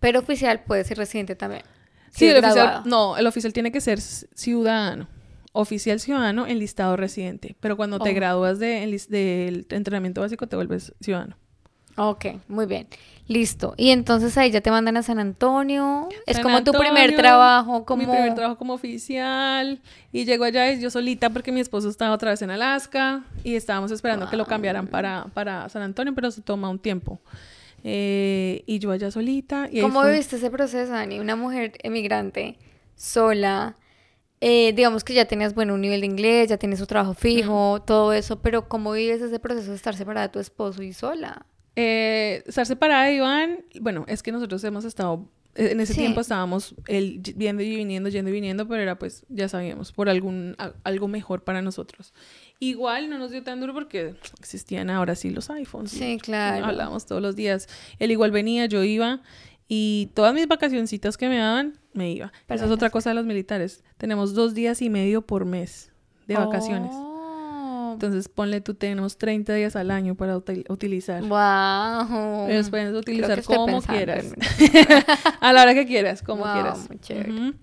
[0.00, 1.62] Pero oficial puede ser residente también.
[2.10, 2.82] sí, el oficial.
[2.86, 5.08] No, el oficial tiene que ser ciudadano.
[5.52, 7.56] Oficial ciudadano, en listado residente.
[7.60, 8.14] Pero cuando te oh.
[8.14, 11.36] gradúas del entrenamiento básico, te vuelves ciudadano.
[11.98, 12.86] Ok, muy bien.
[13.26, 13.74] Listo.
[13.76, 16.08] Y entonces ahí ya te mandan a San Antonio.
[16.26, 18.04] es como tu primer trabajo como...
[18.04, 19.80] Mi primer trabajo como oficial.
[20.12, 23.24] Y llego allá y yo solita porque mi esposo estaba otra vez en Alaska.
[23.42, 27.20] Y estábamos esperando que lo cambiaran para, para San Antonio, pero se toma un tiempo.
[27.84, 29.68] Eh, y yo allá solita.
[29.70, 31.20] Y ¿Cómo viviste ese proceso, Dani?
[31.20, 32.56] Una mujer emigrante,
[32.94, 33.76] sola.
[34.40, 37.82] Eh, digamos que ya tenías, bueno, un nivel de inglés, ya tienes su trabajo fijo,
[37.84, 38.40] todo eso.
[38.40, 41.44] Pero ¿cómo vives ese proceso de estar separada de tu esposo y sola?
[41.80, 46.20] Eh, estar separada de Iván, bueno, es que nosotros hemos estado, eh, en ese tiempo
[46.20, 50.56] estábamos él viendo y viniendo, yendo y viniendo, pero era pues, ya sabíamos, por algún,
[50.82, 52.12] algo mejor para nosotros.
[52.58, 55.92] Igual no nos dio tan duro porque existían ahora sí los iPhones.
[55.92, 56.66] Sí, claro.
[56.66, 57.68] Hablábamos todos los días.
[58.00, 59.22] Él igual venía, yo iba.
[59.68, 62.32] Y todas mis vacacioncitas que me daban, me iba.
[62.48, 63.84] Esa es otra cosa de los militares.
[63.98, 65.92] Tenemos dos días y medio por mes
[66.26, 66.90] de vacaciones.
[67.98, 71.20] Entonces, ponle tú, tenemos 30 días al año para utilizar.
[71.22, 72.48] ¡Wow!
[72.48, 74.26] Los puedes utilizar como quieras.
[75.40, 76.88] a la hora que quieras, como quieras.
[76.88, 77.54] Muy chévere.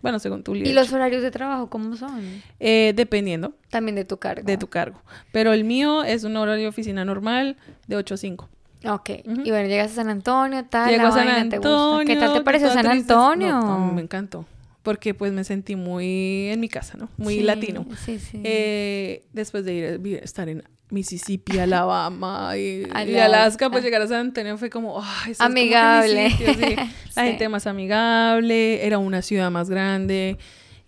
[0.00, 2.42] Bueno, según tu ¿Y los horarios de trabajo cómo son?
[2.58, 3.52] Eh, dependiendo.
[3.68, 4.46] También de tu cargo.
[4.46, 5.02] De tu cargo.
[5.30, 8.48] Pero el mío es un horario de oficina normal de 8 a 5.
[8.86, 9.10] Ok.
[9.44, 10.88] Y bueno, llegas a San Antonio, tal.
[10.88, 12.06] Llego a San Antonio.
[12.06, 13.60] ¿Qué tal te pareció San Antonio?
[13.94, 14.46] me encantó
[14.82, 17.08] porque pues me sentí muy en mi casa, ¿no?
[17.16, 17.86] Muy latino.
[18.04, 18.40] Sí, sí.
[18.44, 22.84] Eh, después de ir a estar en Mississippi, Alabama y,
[23.18, 25.02] Alaska, pues llegar a San Antonio fue como,
[25.38, 26.28] amigable.
[27.16, 30.36] La gente más amigable, era una ciudad más grande,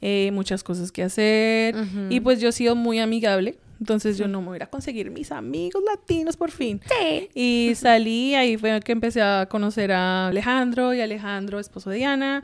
[0.03, 1.75] eh, muchas cosas que hacer
[2.11, 3.57] y pues yo he sido muy amigable.
[3.85, 6.81] Entonces yo no me voy a conseguir mis amigos latinos por fin.
[6.89, 7.29] Sí.
[7.35, 12.43] Y salí, ahí fue que empecé a conocer a Alejandro y Alejandro, esposo de Diana.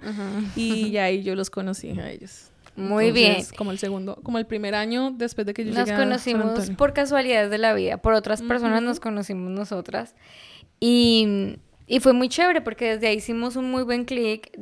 [0.54, 2.50] Y ahí yo los conocí a ellos.
[2.76, 3.42] Muy bien.
[3.56, 6.92] Como el segundo, como el primer año después de que yo nos llegué conocimos por
[6.92, 10.14] casualidades de la vida, por otras personas nos conocimos nosotras
[10.78, 14.52] y, y, fue muy chévere porque desde ahí hicimos un muy buen clic.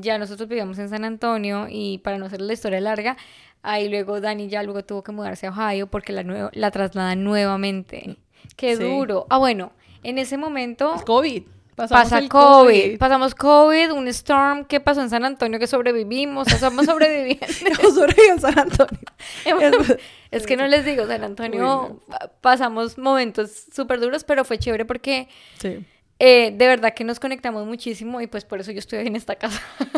[0.00, 3.16] Ya nosotros vivíamos en San Antonio y para no hacer la historia larga,
[3.66, 8.16] ahí luego Dani ya luego tuvo que mudarse a Ohio porque la, la trasladan nuevamente.
[8.56, 9.26] Qué duro.
[9.28, 10.94] Ah, bueno, en ese momento...
[11.04, 11.42] COVID.
[11.74, 12.98] Pasamos pasa COVID.
[12.98, 17.46] Pasamos COVID, un storm que pasó en San Antonio que sobrevivimos, estamos sobreviviendo.
[17.92, 19.00] sobrevivimos en San Antonio.
[20.30, 22.00] es que no les digo, San Antonio
[22.40, 25.84] pasamos momentos súper duros, pero fue chévere porque sí.
[26.18, 29.36] Eh, de verdad que nos conectamos muchísimo y pues por eso yo estoy en esta
[29.36, 29.60] casa.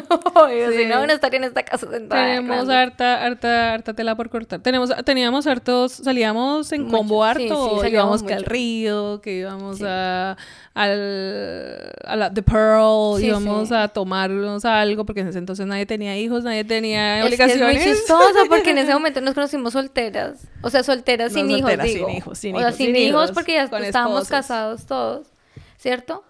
[0.48, 4.60] Si no, no estaría en esta casa Tenemos harta, harta, harta tela por cortar.
[4.60, 10.36] Tenemos, teníamos hartos, salíamos en combo harto, íbamos que al río, que íbamos a,
[10.74, 16.16] al, a la The Pearl, íbamos a tomarnos algo, porque en ese entonces nadie tenía
[16.16, 17.76] hijos, nadie tenía obligaciones.
[17.76, 21.72] es muy chistoso porque en ese momento nos conocimos solteras, o sea, solteras sin hijos,
[21.82, 22.06] digo.
[22.06, 22.60] Sin hijos, sin hijos.
[22.60, 25.26] O sea, sin, hijos, porque ya estábamos casados todos.
[25.78, 26.24] ¿Cierto?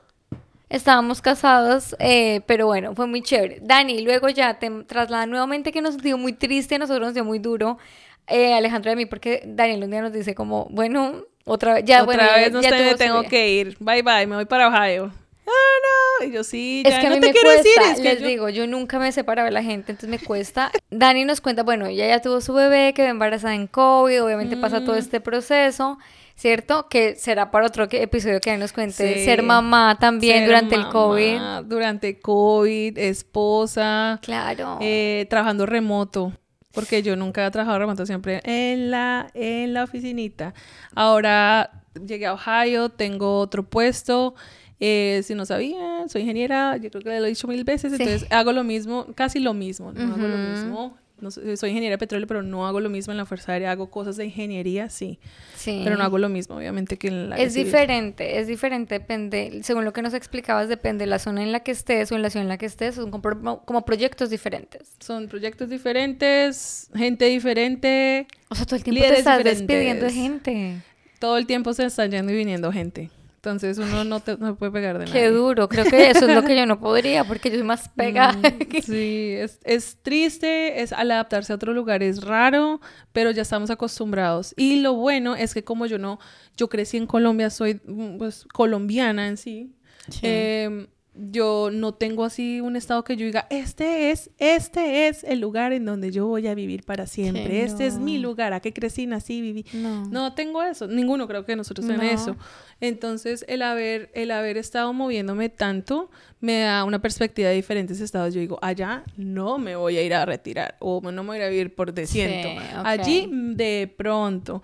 [0.69, 3.59] Estábamos casados, eh, pero bueno, fue muy chévere.
[3.63, 7.25] Dani, luego ya te trasladan nuevamente que nos dio muy triste, a nosotros nos dio
[7.25, 7.79] muy duro.
[8.27, 12.03] Eh, Alejandro de mí, porque Daniel un día nos dice como, bueno, otra vez, ya,
[12.03, 13.77] otra vez no ya tengo que ir.
[13.81, 15.11] Bye bye, me voy para Ohio.
[15.47, 16.27] Ah, no.
[16.27, 19.11] Y yo sí, ya es que a mí me cuesta, les digo, yo nunca me
[19.13, 20.71] separaba de la gente, entonces me cuesta.
[20.91, 24.85] Dani nos cuenta, bueno, ella ya tuvo su bebé, quedó embarazada en COVID, obviamente pasa
[24.85, 24.99] todo mm.
[24.99, 25.99] este proceso.
[26.39, 26.89] ¿Cierto?
[26.89, 31.41] Que será para otro episodio que nos cuente ser mamá también durante el COVID.
[31.65, 34.21] Durante COVID, esposa.
[34.23, 34.79] Claro.
[34.81, 36.33] Eh, trabajando remoto.
[36.73, 40.55] Porque yo nunca he trabajado remoto, siempre en la, en la oficinita.
[40.95, 44.37] Ahora llegué a Ohio, tengo otro puesto.
[44.79, 48.31] Eh, si no sabía, soy ingeniera, yo creo que lo he dicho mil veces, entonces
[48.31, 52.27] hago lo mismo, casi lo mismo, no hago lo mismo no soy ingeniera de petróleo,
[52.27, 55.19] pero no hago lo mismo en la Fuerza Aérea, hago cosas de ingeniería, sí.
[55.57, 55.81] Sí.
[55.85, 57.37] Pero no hago lo mismo, obviamente, que en la...
[57.37, 61.53] Es diferente, es diferente, depende, según lo que nos explicabas, depende de la zona en
[61.53, 64.31] la que estés o en la ciudad en la que estés, son como, como proyectos
[64.31, 64.97] diferentes.
[65.01, 68.27] Son proyectos diferentes, gente diferente.
[68.49, 70.83] O sea, todo el tiempo te estás despidiendo de gente.
[71.19, 73.11] Todo el tiempo se está yendo y viniendo gente.
[73.39, 75.17] Entonces uno no, te, no puede pegar de nada.
[75.17, 77.89] Qué duro, creo que eso es lo que yo no podría porque yo soy más
[77.89, 78.33] pegada.
[78.33, 82.81] Mm, sí, es, es, triste, es al adaptarse a otro lugar es raro,
[83.13, 84.55] pero ya estamos acostumbrados.
[84.57, 86.19] Y lo bueno es que como yo no,
[86.57, 89.73] yo crecí en Colombia, soy mm, pues colombiana en sí.
[90.11, 90.21] sí.
[90.25, 95.41] Eh, yo no tengo así un estado que yo diga, este es, este es el
[95.41, 98.73] lugar en donde yo voy a vivir para siempre, este es mi lugar, a que
[98.73, 99.65] crecí, nací, viví.
[99.73, 100.35] No.
[100.35, 102.37] tengo eso, ninguno creo que nosotros tenemos eso.
[102.81, 106.11] Entonces, el haber, el haber estado moviéndome tanto
[106.41, 108.33] me da una perspectiva de diferentes estados.
[108.33, 111.41] Yo digo, allá no me voy a ir a retirar o no me voy a
[111.41, 112.49] ir a vivir por desciento.
[112.85, 114.63] Allí de pronto.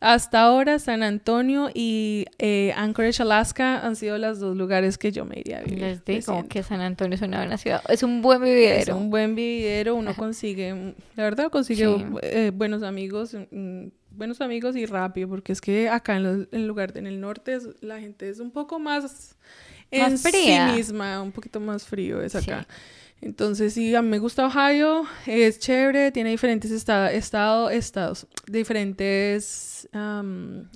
[0.00, 5.26] Hasta ahora San Antonio y eh, Anchorage, Alaska han sido los dos lugares que yo
[5.26, 5.80] me iría a vivir.
[5.80, 7.82] Les digo que San Antonio es una buena ciudad.
[7.86, 8.80] Es un buen vividero.
[8.80, 9.94] Es un buen vividero.
[9.94, 15.60] Uno consigue, la verdad, consigue eh, buenos amigos, mm, buenos amigos y rápido, porque es
[15.60, 19.36] que acá en, el lugar, en el norte, la gente es un poco más,
[19.90, 22.66] en sí misma, un poquito más frío es acá.
[23.22, 27.12] Entonces, sí, a mí me gusta Ohio, es chévere, tiene diferentes estados,
[27.72, 29.88] estados, diferentes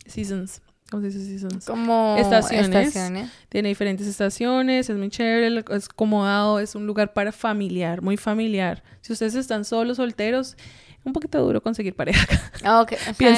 [0.07, 0.61] seasons.
[0.90, 1.64] ¿Cómo se dice seasons?
[1.64, 2.95] Como estaciones.
[3.49, 8.84] Tiene diferentes estaciones, es muy chévere, es acomodado, es un lugar para familiar, muy familiar.
[9.01, 10.57] Si ustedes están solos, solteros,
[11.05, 12.52] un poquito duro conseguir pareja acá.
[12.64, 12.92] Ah, ok.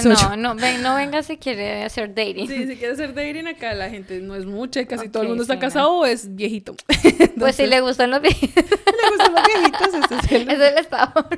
[0.05, 2.47] no, no, no venga si quiere hacer dating.
[2.47, 5.31] Sí, si quiere hacer dating acá la gente no es mucha y casi todo el
[5.31, 6.77] mundo está casado o es viejito.
[7.39, 8.65] pues si le gustan los viejitos.
[8.65, 10.51] le gustan los viejitos, ese es el...
[10.51, 11.29] es el estado.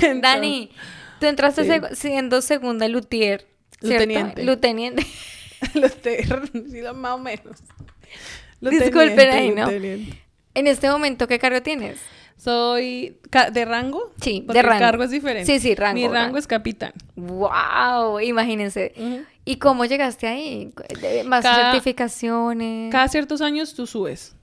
[0.22, 0.70] Dani,
[1.20, 3.46] tú entraste siendo segunda luthier.
[3.80, 4.44] Luteniente.
[4.44, 5.06] Luteniente.
[5.74, 7.60] Luthier, sí, más o menos.
[8.60, 9.68] Disculpen ahí, ¿no?
[9.68, 11.98] En este momento, ¿qué cargo tienes?
[12.36, 13.18] Soy
[13.52, 14.12] de rango.
[14.20, 14.80] Sí, porque de rango.
[14.80, 15.50] Cargo es diferente.
[15.50, 15.94] Sí, sí, rango.
[15.94, 16.92] Mi rango, es capitán.
[17.16, 18.20] ¡Wow!
[18.20, 18.92] Imagínense.
[19.44, 20.72] ¿Y cómo llegaste ahí?
[21.26, 22.90] ¿Más certificaciones?
[22.92, 24.36] Cada ciertos años tú subes.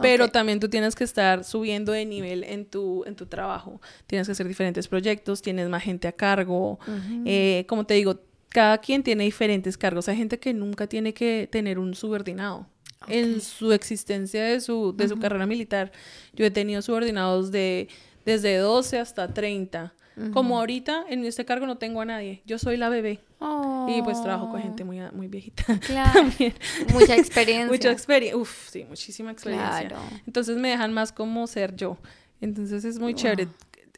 [0.00, 3.80] Pero también tú tienes que estar subiendo de nivel en tu, en tu trabajo.
[4.06, 6.78] Tienes que hacer diferentes proyectos, tienes más gente a cargo.
[7.24, 8.20] Eh, como te digo,
[8.50, 10.08] cada quien tiene diferentes cargos.
[10.08, 12.66] Hay gente que nunca tiene que tener un subordinado.
[13.08, 15.92] En su existencia de su, de su carrera militar,
[16.32, 17.88] yo he tenido subordinados de
[18.24, 19.94] desde 12 hasta 30.
[20.32, 23.20] Como ahorita en este cargo no tengo a nadie, yo soy la bebé.
[23.86, 25.64] Y pues trabajo con gente muy, muy viejita.
[25.86, 26.24] Claro.
[26.92, 27.70] Mucha experiencia.
[27.70, 28.36] Mucha experiencia.
[28.38, 29.88] Uf, sí, muchísima experiencia.
[29.88, 30.02] Claro.
[30.26, 31.98] Entonces me dejan más como ser yo.
[32.40, 33.48] Entonces es muy chévere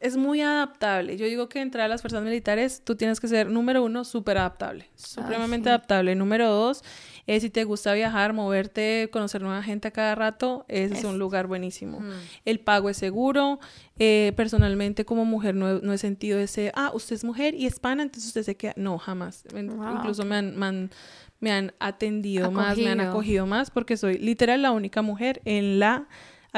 [0.00, 1.16] es muy adaptable.
[1.16, 4.38] Yo digo que entrar a las fuerzas militares, tú tienes que ser, número uno, súper
[4.38, 6.14] adaptable, supremamente adaptable.
[6.14, 6.82] Número dos,
[7.26, 11.18] es si te gusta viajar, moverte, conocer nueva gente a cada rato, ese es, un
[11.18, 12.00] lugar buenísimo.
[12.44, 13.60] El pago es seguro.
[13.98, 18.28] Eh, personalmente, como mujer, no, he sentido ese, ah, usted es mujer y hispana, entonces
[18.28, 18.74] usted se queda.
[18.76, 19.44] No, jamás.
[19.54, 20.90] Incluso me han,
[21.40, 25.80] me han, atendido más, me han acogido más, porque soy literal la única mujer en
[25.80, 26.08] la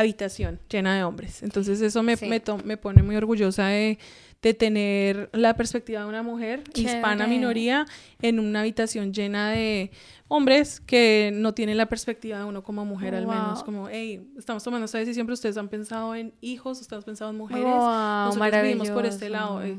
[0.00, 1.42] habitación llena de hombres.
[1.42, 3.98] Entonces eso me, me, pone muy orgullosa de,
[4.40, 7.86] tener la perspectiva de una mujer hispana minoría
[8.22, 9.90] en una habitación llena de
[10.28, 13.64] hombres que no tienen la perspectiva de uno como mujer al menos.
[13.64, 17.30] Como, hey, estamos tomando esta decisión, pero ustedes han pensado en hijos, ustedes han pensado
[17.32, 17.64] en mujeres.
[17.64, 19.62] Nosotros vivimos por este lado.
[19.62, 19.76] Eh,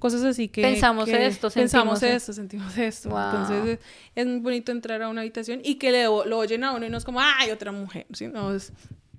[0.00, 0.60] cosas así que...
[0.62, 3.08] Pensamos esto, Pensamos esto, sentimos esto.
[3.10, 3.78] Entonces
[4.16, 6.90] es, muy bonito entrar a una habitación y que le, lo oyen a uno y
[6.90, 8.06] no es como, ay, otra mujer.
[8.10, 8.72] es,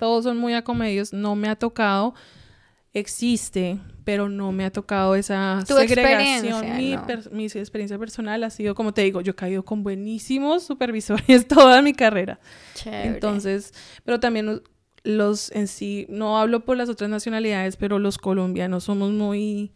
[0.04, 2.14] todos son muy acomedidos, no me ha tocado,
[2.93, 6.76] existe, pero no me ha tocado esa segregación.
[6.76, 6.97] Mi,
[7.32, 11.82] mi, experiencia personal ha sido, como te digo, yo he caído con buenísimos supervisores toda
[11.82, 12.38] mi carrera.
[12.84, 13.74] Entonces,
[14.04, 14.62] pero también
[15.06, 19.72] los en sí, no hablo por las otras nacionalidades, pero los colombianos somos muy,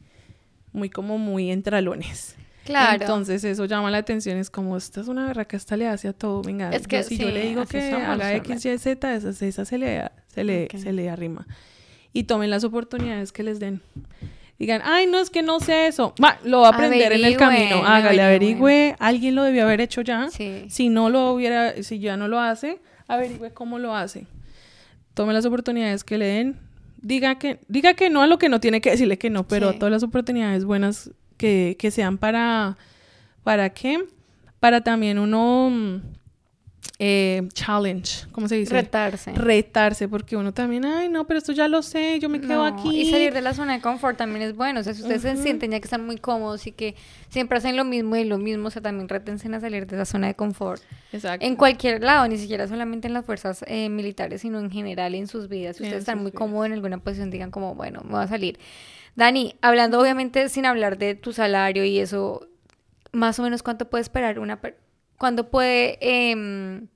[0.74, 2.36] muy como muy entralones.
[2.68, 3.02] Claro.
[3.02, 6.14] Entonces eso llama la atención, es como, esta es una que esta le hace a
[6.14, 9.66] todo, venga, es que, si yo le digo que haga X, Y, Z, esa, esa
[9.66, 11.48] se le, se le, se le arrima.
[12.12, 13.82] Y tomen las oportunidades que les den.
[14.60, 16.14] Digan, ay, no, es que no sé eso.
[16.22, 17.86] Va, lo va a aprender en el camino.
[17.86, 18.96] Hágale, averigüe.
[19.00, 20.30] Alguien lo debió haber hecho ya.
[20.30, 24.26] Si no lo hubiera, si ya no lo hace, averigüe cómo lo hace.
[25.14, 26.60] Tome las oportunidades que le den.
[27.00, 29.74] Diga que, diga que no a lo que no tiene que decirle que no, pero
[29.74, 32.78] todas las oportunidades buenas que, que sean para,
[33.44, 34.04] ¿para qué?
[34.60, 36.02] Para también uno mm,
[37.00, 38.74] eh, challenge, ¿cómo se dice?
[38.74, 39.32] Retarse.
[39.34, 43.02] Retarse, porque uno también, ay, no, pero esto ya lo sé, yo me quedo aquí.
[43.02, 45.38] Y salir de la zona de confort también es bueno, o sea, si ustedes se
[45.38, 46.96] sienten ya que están muy cómodos y que
[47.30, 50.06] siempre hacen lo mismo y lo mismo, o sea, también retensen a salir de esa
[50.06, 50.82] zona de confort.
[51.14, 51.46] Exacto.
[51.46, 55.28] En cualquier lado, ni siquiera solamente en las fuerzas eh, militares, sino en general en
[55.28, 55.78] sus vidas.
[55.78, 58.58] Si ustedes están muy cómodos en alguna posición, digan como, bueno, me voy a salir.
[59.18, 62.48] Dani, hablando obviamente sin hablar de tu salario y eso,
[63.12, 64.62] más o menos cuánto puede esperar una...
[65.18, 66.88] ¿Cuándo puede em,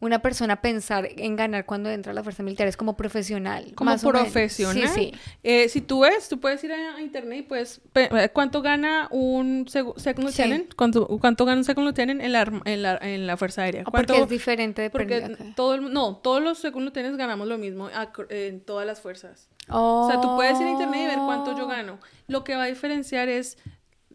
[0.00, 2.66] una persona pensar en ganar cuando entra a la fuerza militar?
[2.66, 3.72] Es como profesional.
[3.76, 4.88] Como profesional.
[4.88, 5.20] Sí, sí.
[5.44, 7.80] Eh, si tú ves, tú puedes ir a, internet y puedes...
[7.94, 10.74] Eh, ¿Cuánto gana un second lieutenant?
[10.74, 13.84] ¿Cuánto, ¿Cuánto, gana un second lieutenant en la, en la, en la Fuerza Aérea?
[13.84, 17.88] Porque es diferente de Porque todo el, no, todos los second lieutenants ganamos lo mismo
[18.28, 19.48] en todas las fuerzas.
[19.70, 21.98] O sea, tú puedes ir a internet y ver cuánto yo gano.
[22.26, 23.58] Lo que va a diferenciar es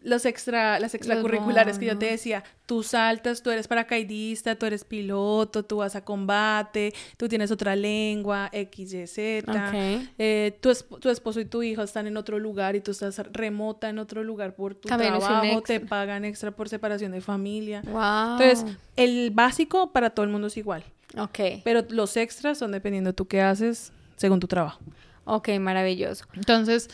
[0.06, 4.84] los extra, las extracurriculares que yo te decía, tú saltas, tú eres paracaidista, tú eres
[4.84, 9.72] piloto, tú vas a combate, tú tienes otra lengua, X, Y, Z.
[10.16, 13.88] Eh, tu, tu, esposo y tu hijo están en otro lugar y tú estás remota
[13.88, 17.82] en otro lugar por tu trabajo, te pagan extra por separación de familia.
[17.84, 20.84] Entonces, el básico para todo el mundo es igual.
[21.18, 21.38] Ok.
[21.64, 24.78] Pero los extras son dependiendo tú qué haces según tu trabajo.
[25.26, 26.24] Ok, maravilloso.
[26.34, 26.88] Entonces,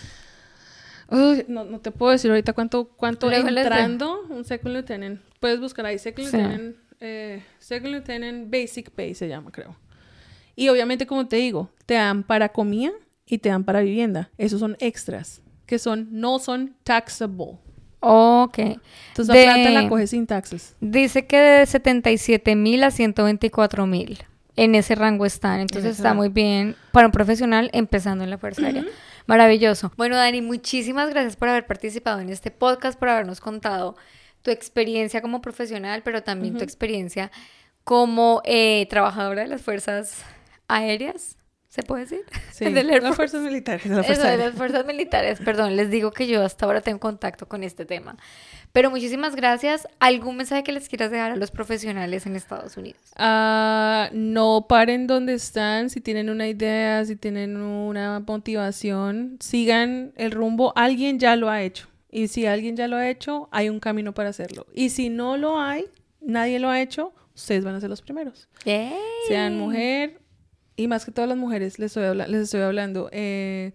[1.11, 5.21] no, no, te puedo decir ahorita cuánto, cuánto entrando un second lieutenant.
[5.39, 9.77] Puedes buscar ahí second lieutenant, eh, second lieutenant basic pay se llama, creo.
[10.57, 12.93] Y obviamente, como te digo, te dan para comida
[13.27, 14.31] y te dan para vivienda.
[14.39, 17.59] Esos son extras, que son, no son taxable.
[18.01, 18.59] Ok.
[18.59, 20.75] Entonces la plata la coges sin taxes.
[20.81, 24.19] Dice que de 77 mil a 124 mil
[24.57, 25.61] en ese rango están.
[25.61, 28.85] Entonces está muy bien para un profesional empezando en la Fuerza Aérea.
[29.27, 29.93] Maravilloso.
[29.97, 33.97] Bueno, Dani, muchísimas gracias por haber participado en este podcast, por habernos contado
[34.43, 37.31] tu experiencia como profesional, pero también tu experiencia
[37.85, 40.25] como eh, trabajadora de las Fuerzas
[40.69, 41.37] Aéreas.
[41.73, 42.21] ¿Se puede decir?
[42.53, 43.89] Sí, de las fuerzas militares.
[43.89, 45.39] De, Eso, de las fuerzas militares.
[45.43, 48.19] Perdón, les digo que yo hasta ahora tengo contacto con este tema.
[48.73, 49.89] Pero muchísimas gracias.
[49.99, 53.01] ¿Algún mensaje que les quieras dejar a los profesionales en Estados Unidos?
[53.19, 55.89] Uh, no paren donde están.
[55.89, 60.75] Si tienen una idea, si tienen una motivación, sigan el rumbo.
[60.77, 61.89] Alguien ya lo ha hecho.
[62.11, 64.67] Y si alguien ya lo ha hecho, hay un camino para hacerlo.
[64.75, 65.87] Y si no lo hay,
[66.21, 68.51] nadie lo ha hecho, ustedes van a ser los primeros.
[69.27, 70.21] Sean mujer,
[70.77, 73.73] y más que todas las mujeres, les estoy, les estoy hablando, eh,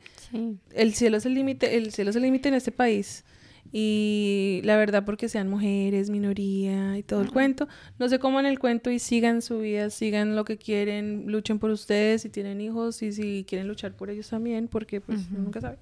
[0.74, 3.24] el cielo es el límite, el cielo es el límite en este país.
[3.72, 7.68] Y la verdad, porque sean mujeres, minoría y todo el cuento,
[8.00, 11.70] no se coman el cuento y sigan su vida, sigan lo que quieren, luchen por
[11.72, 15.78] ustedes si tienen hijos y si quieren luchar por ellos también, porque pues nunca sabe.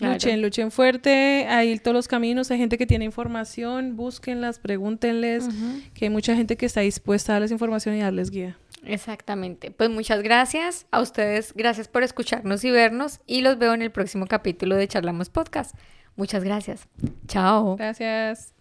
[0.00, 5.48] Luchen, luchen fuerte, hay todos los caminos, hay gente que tiene información, búsquenlas, pregúntenles,
[5.92, 8.56] que hay mucha gente que está dispuesta a darles información y darles guía.
[8.86, 9.70] Exactamente.
[9.70, 13.90] Pues muchas gracias a ustedes, gracias por escucharnos y vernos y los veo en el
[13.90, 15.74] próximo capítulo de Charlamos Podcast.
[16.16, 16.88] Muchas gracias.
[17.26, 17.76] Chao.
[17.76, 18.53] Gracias.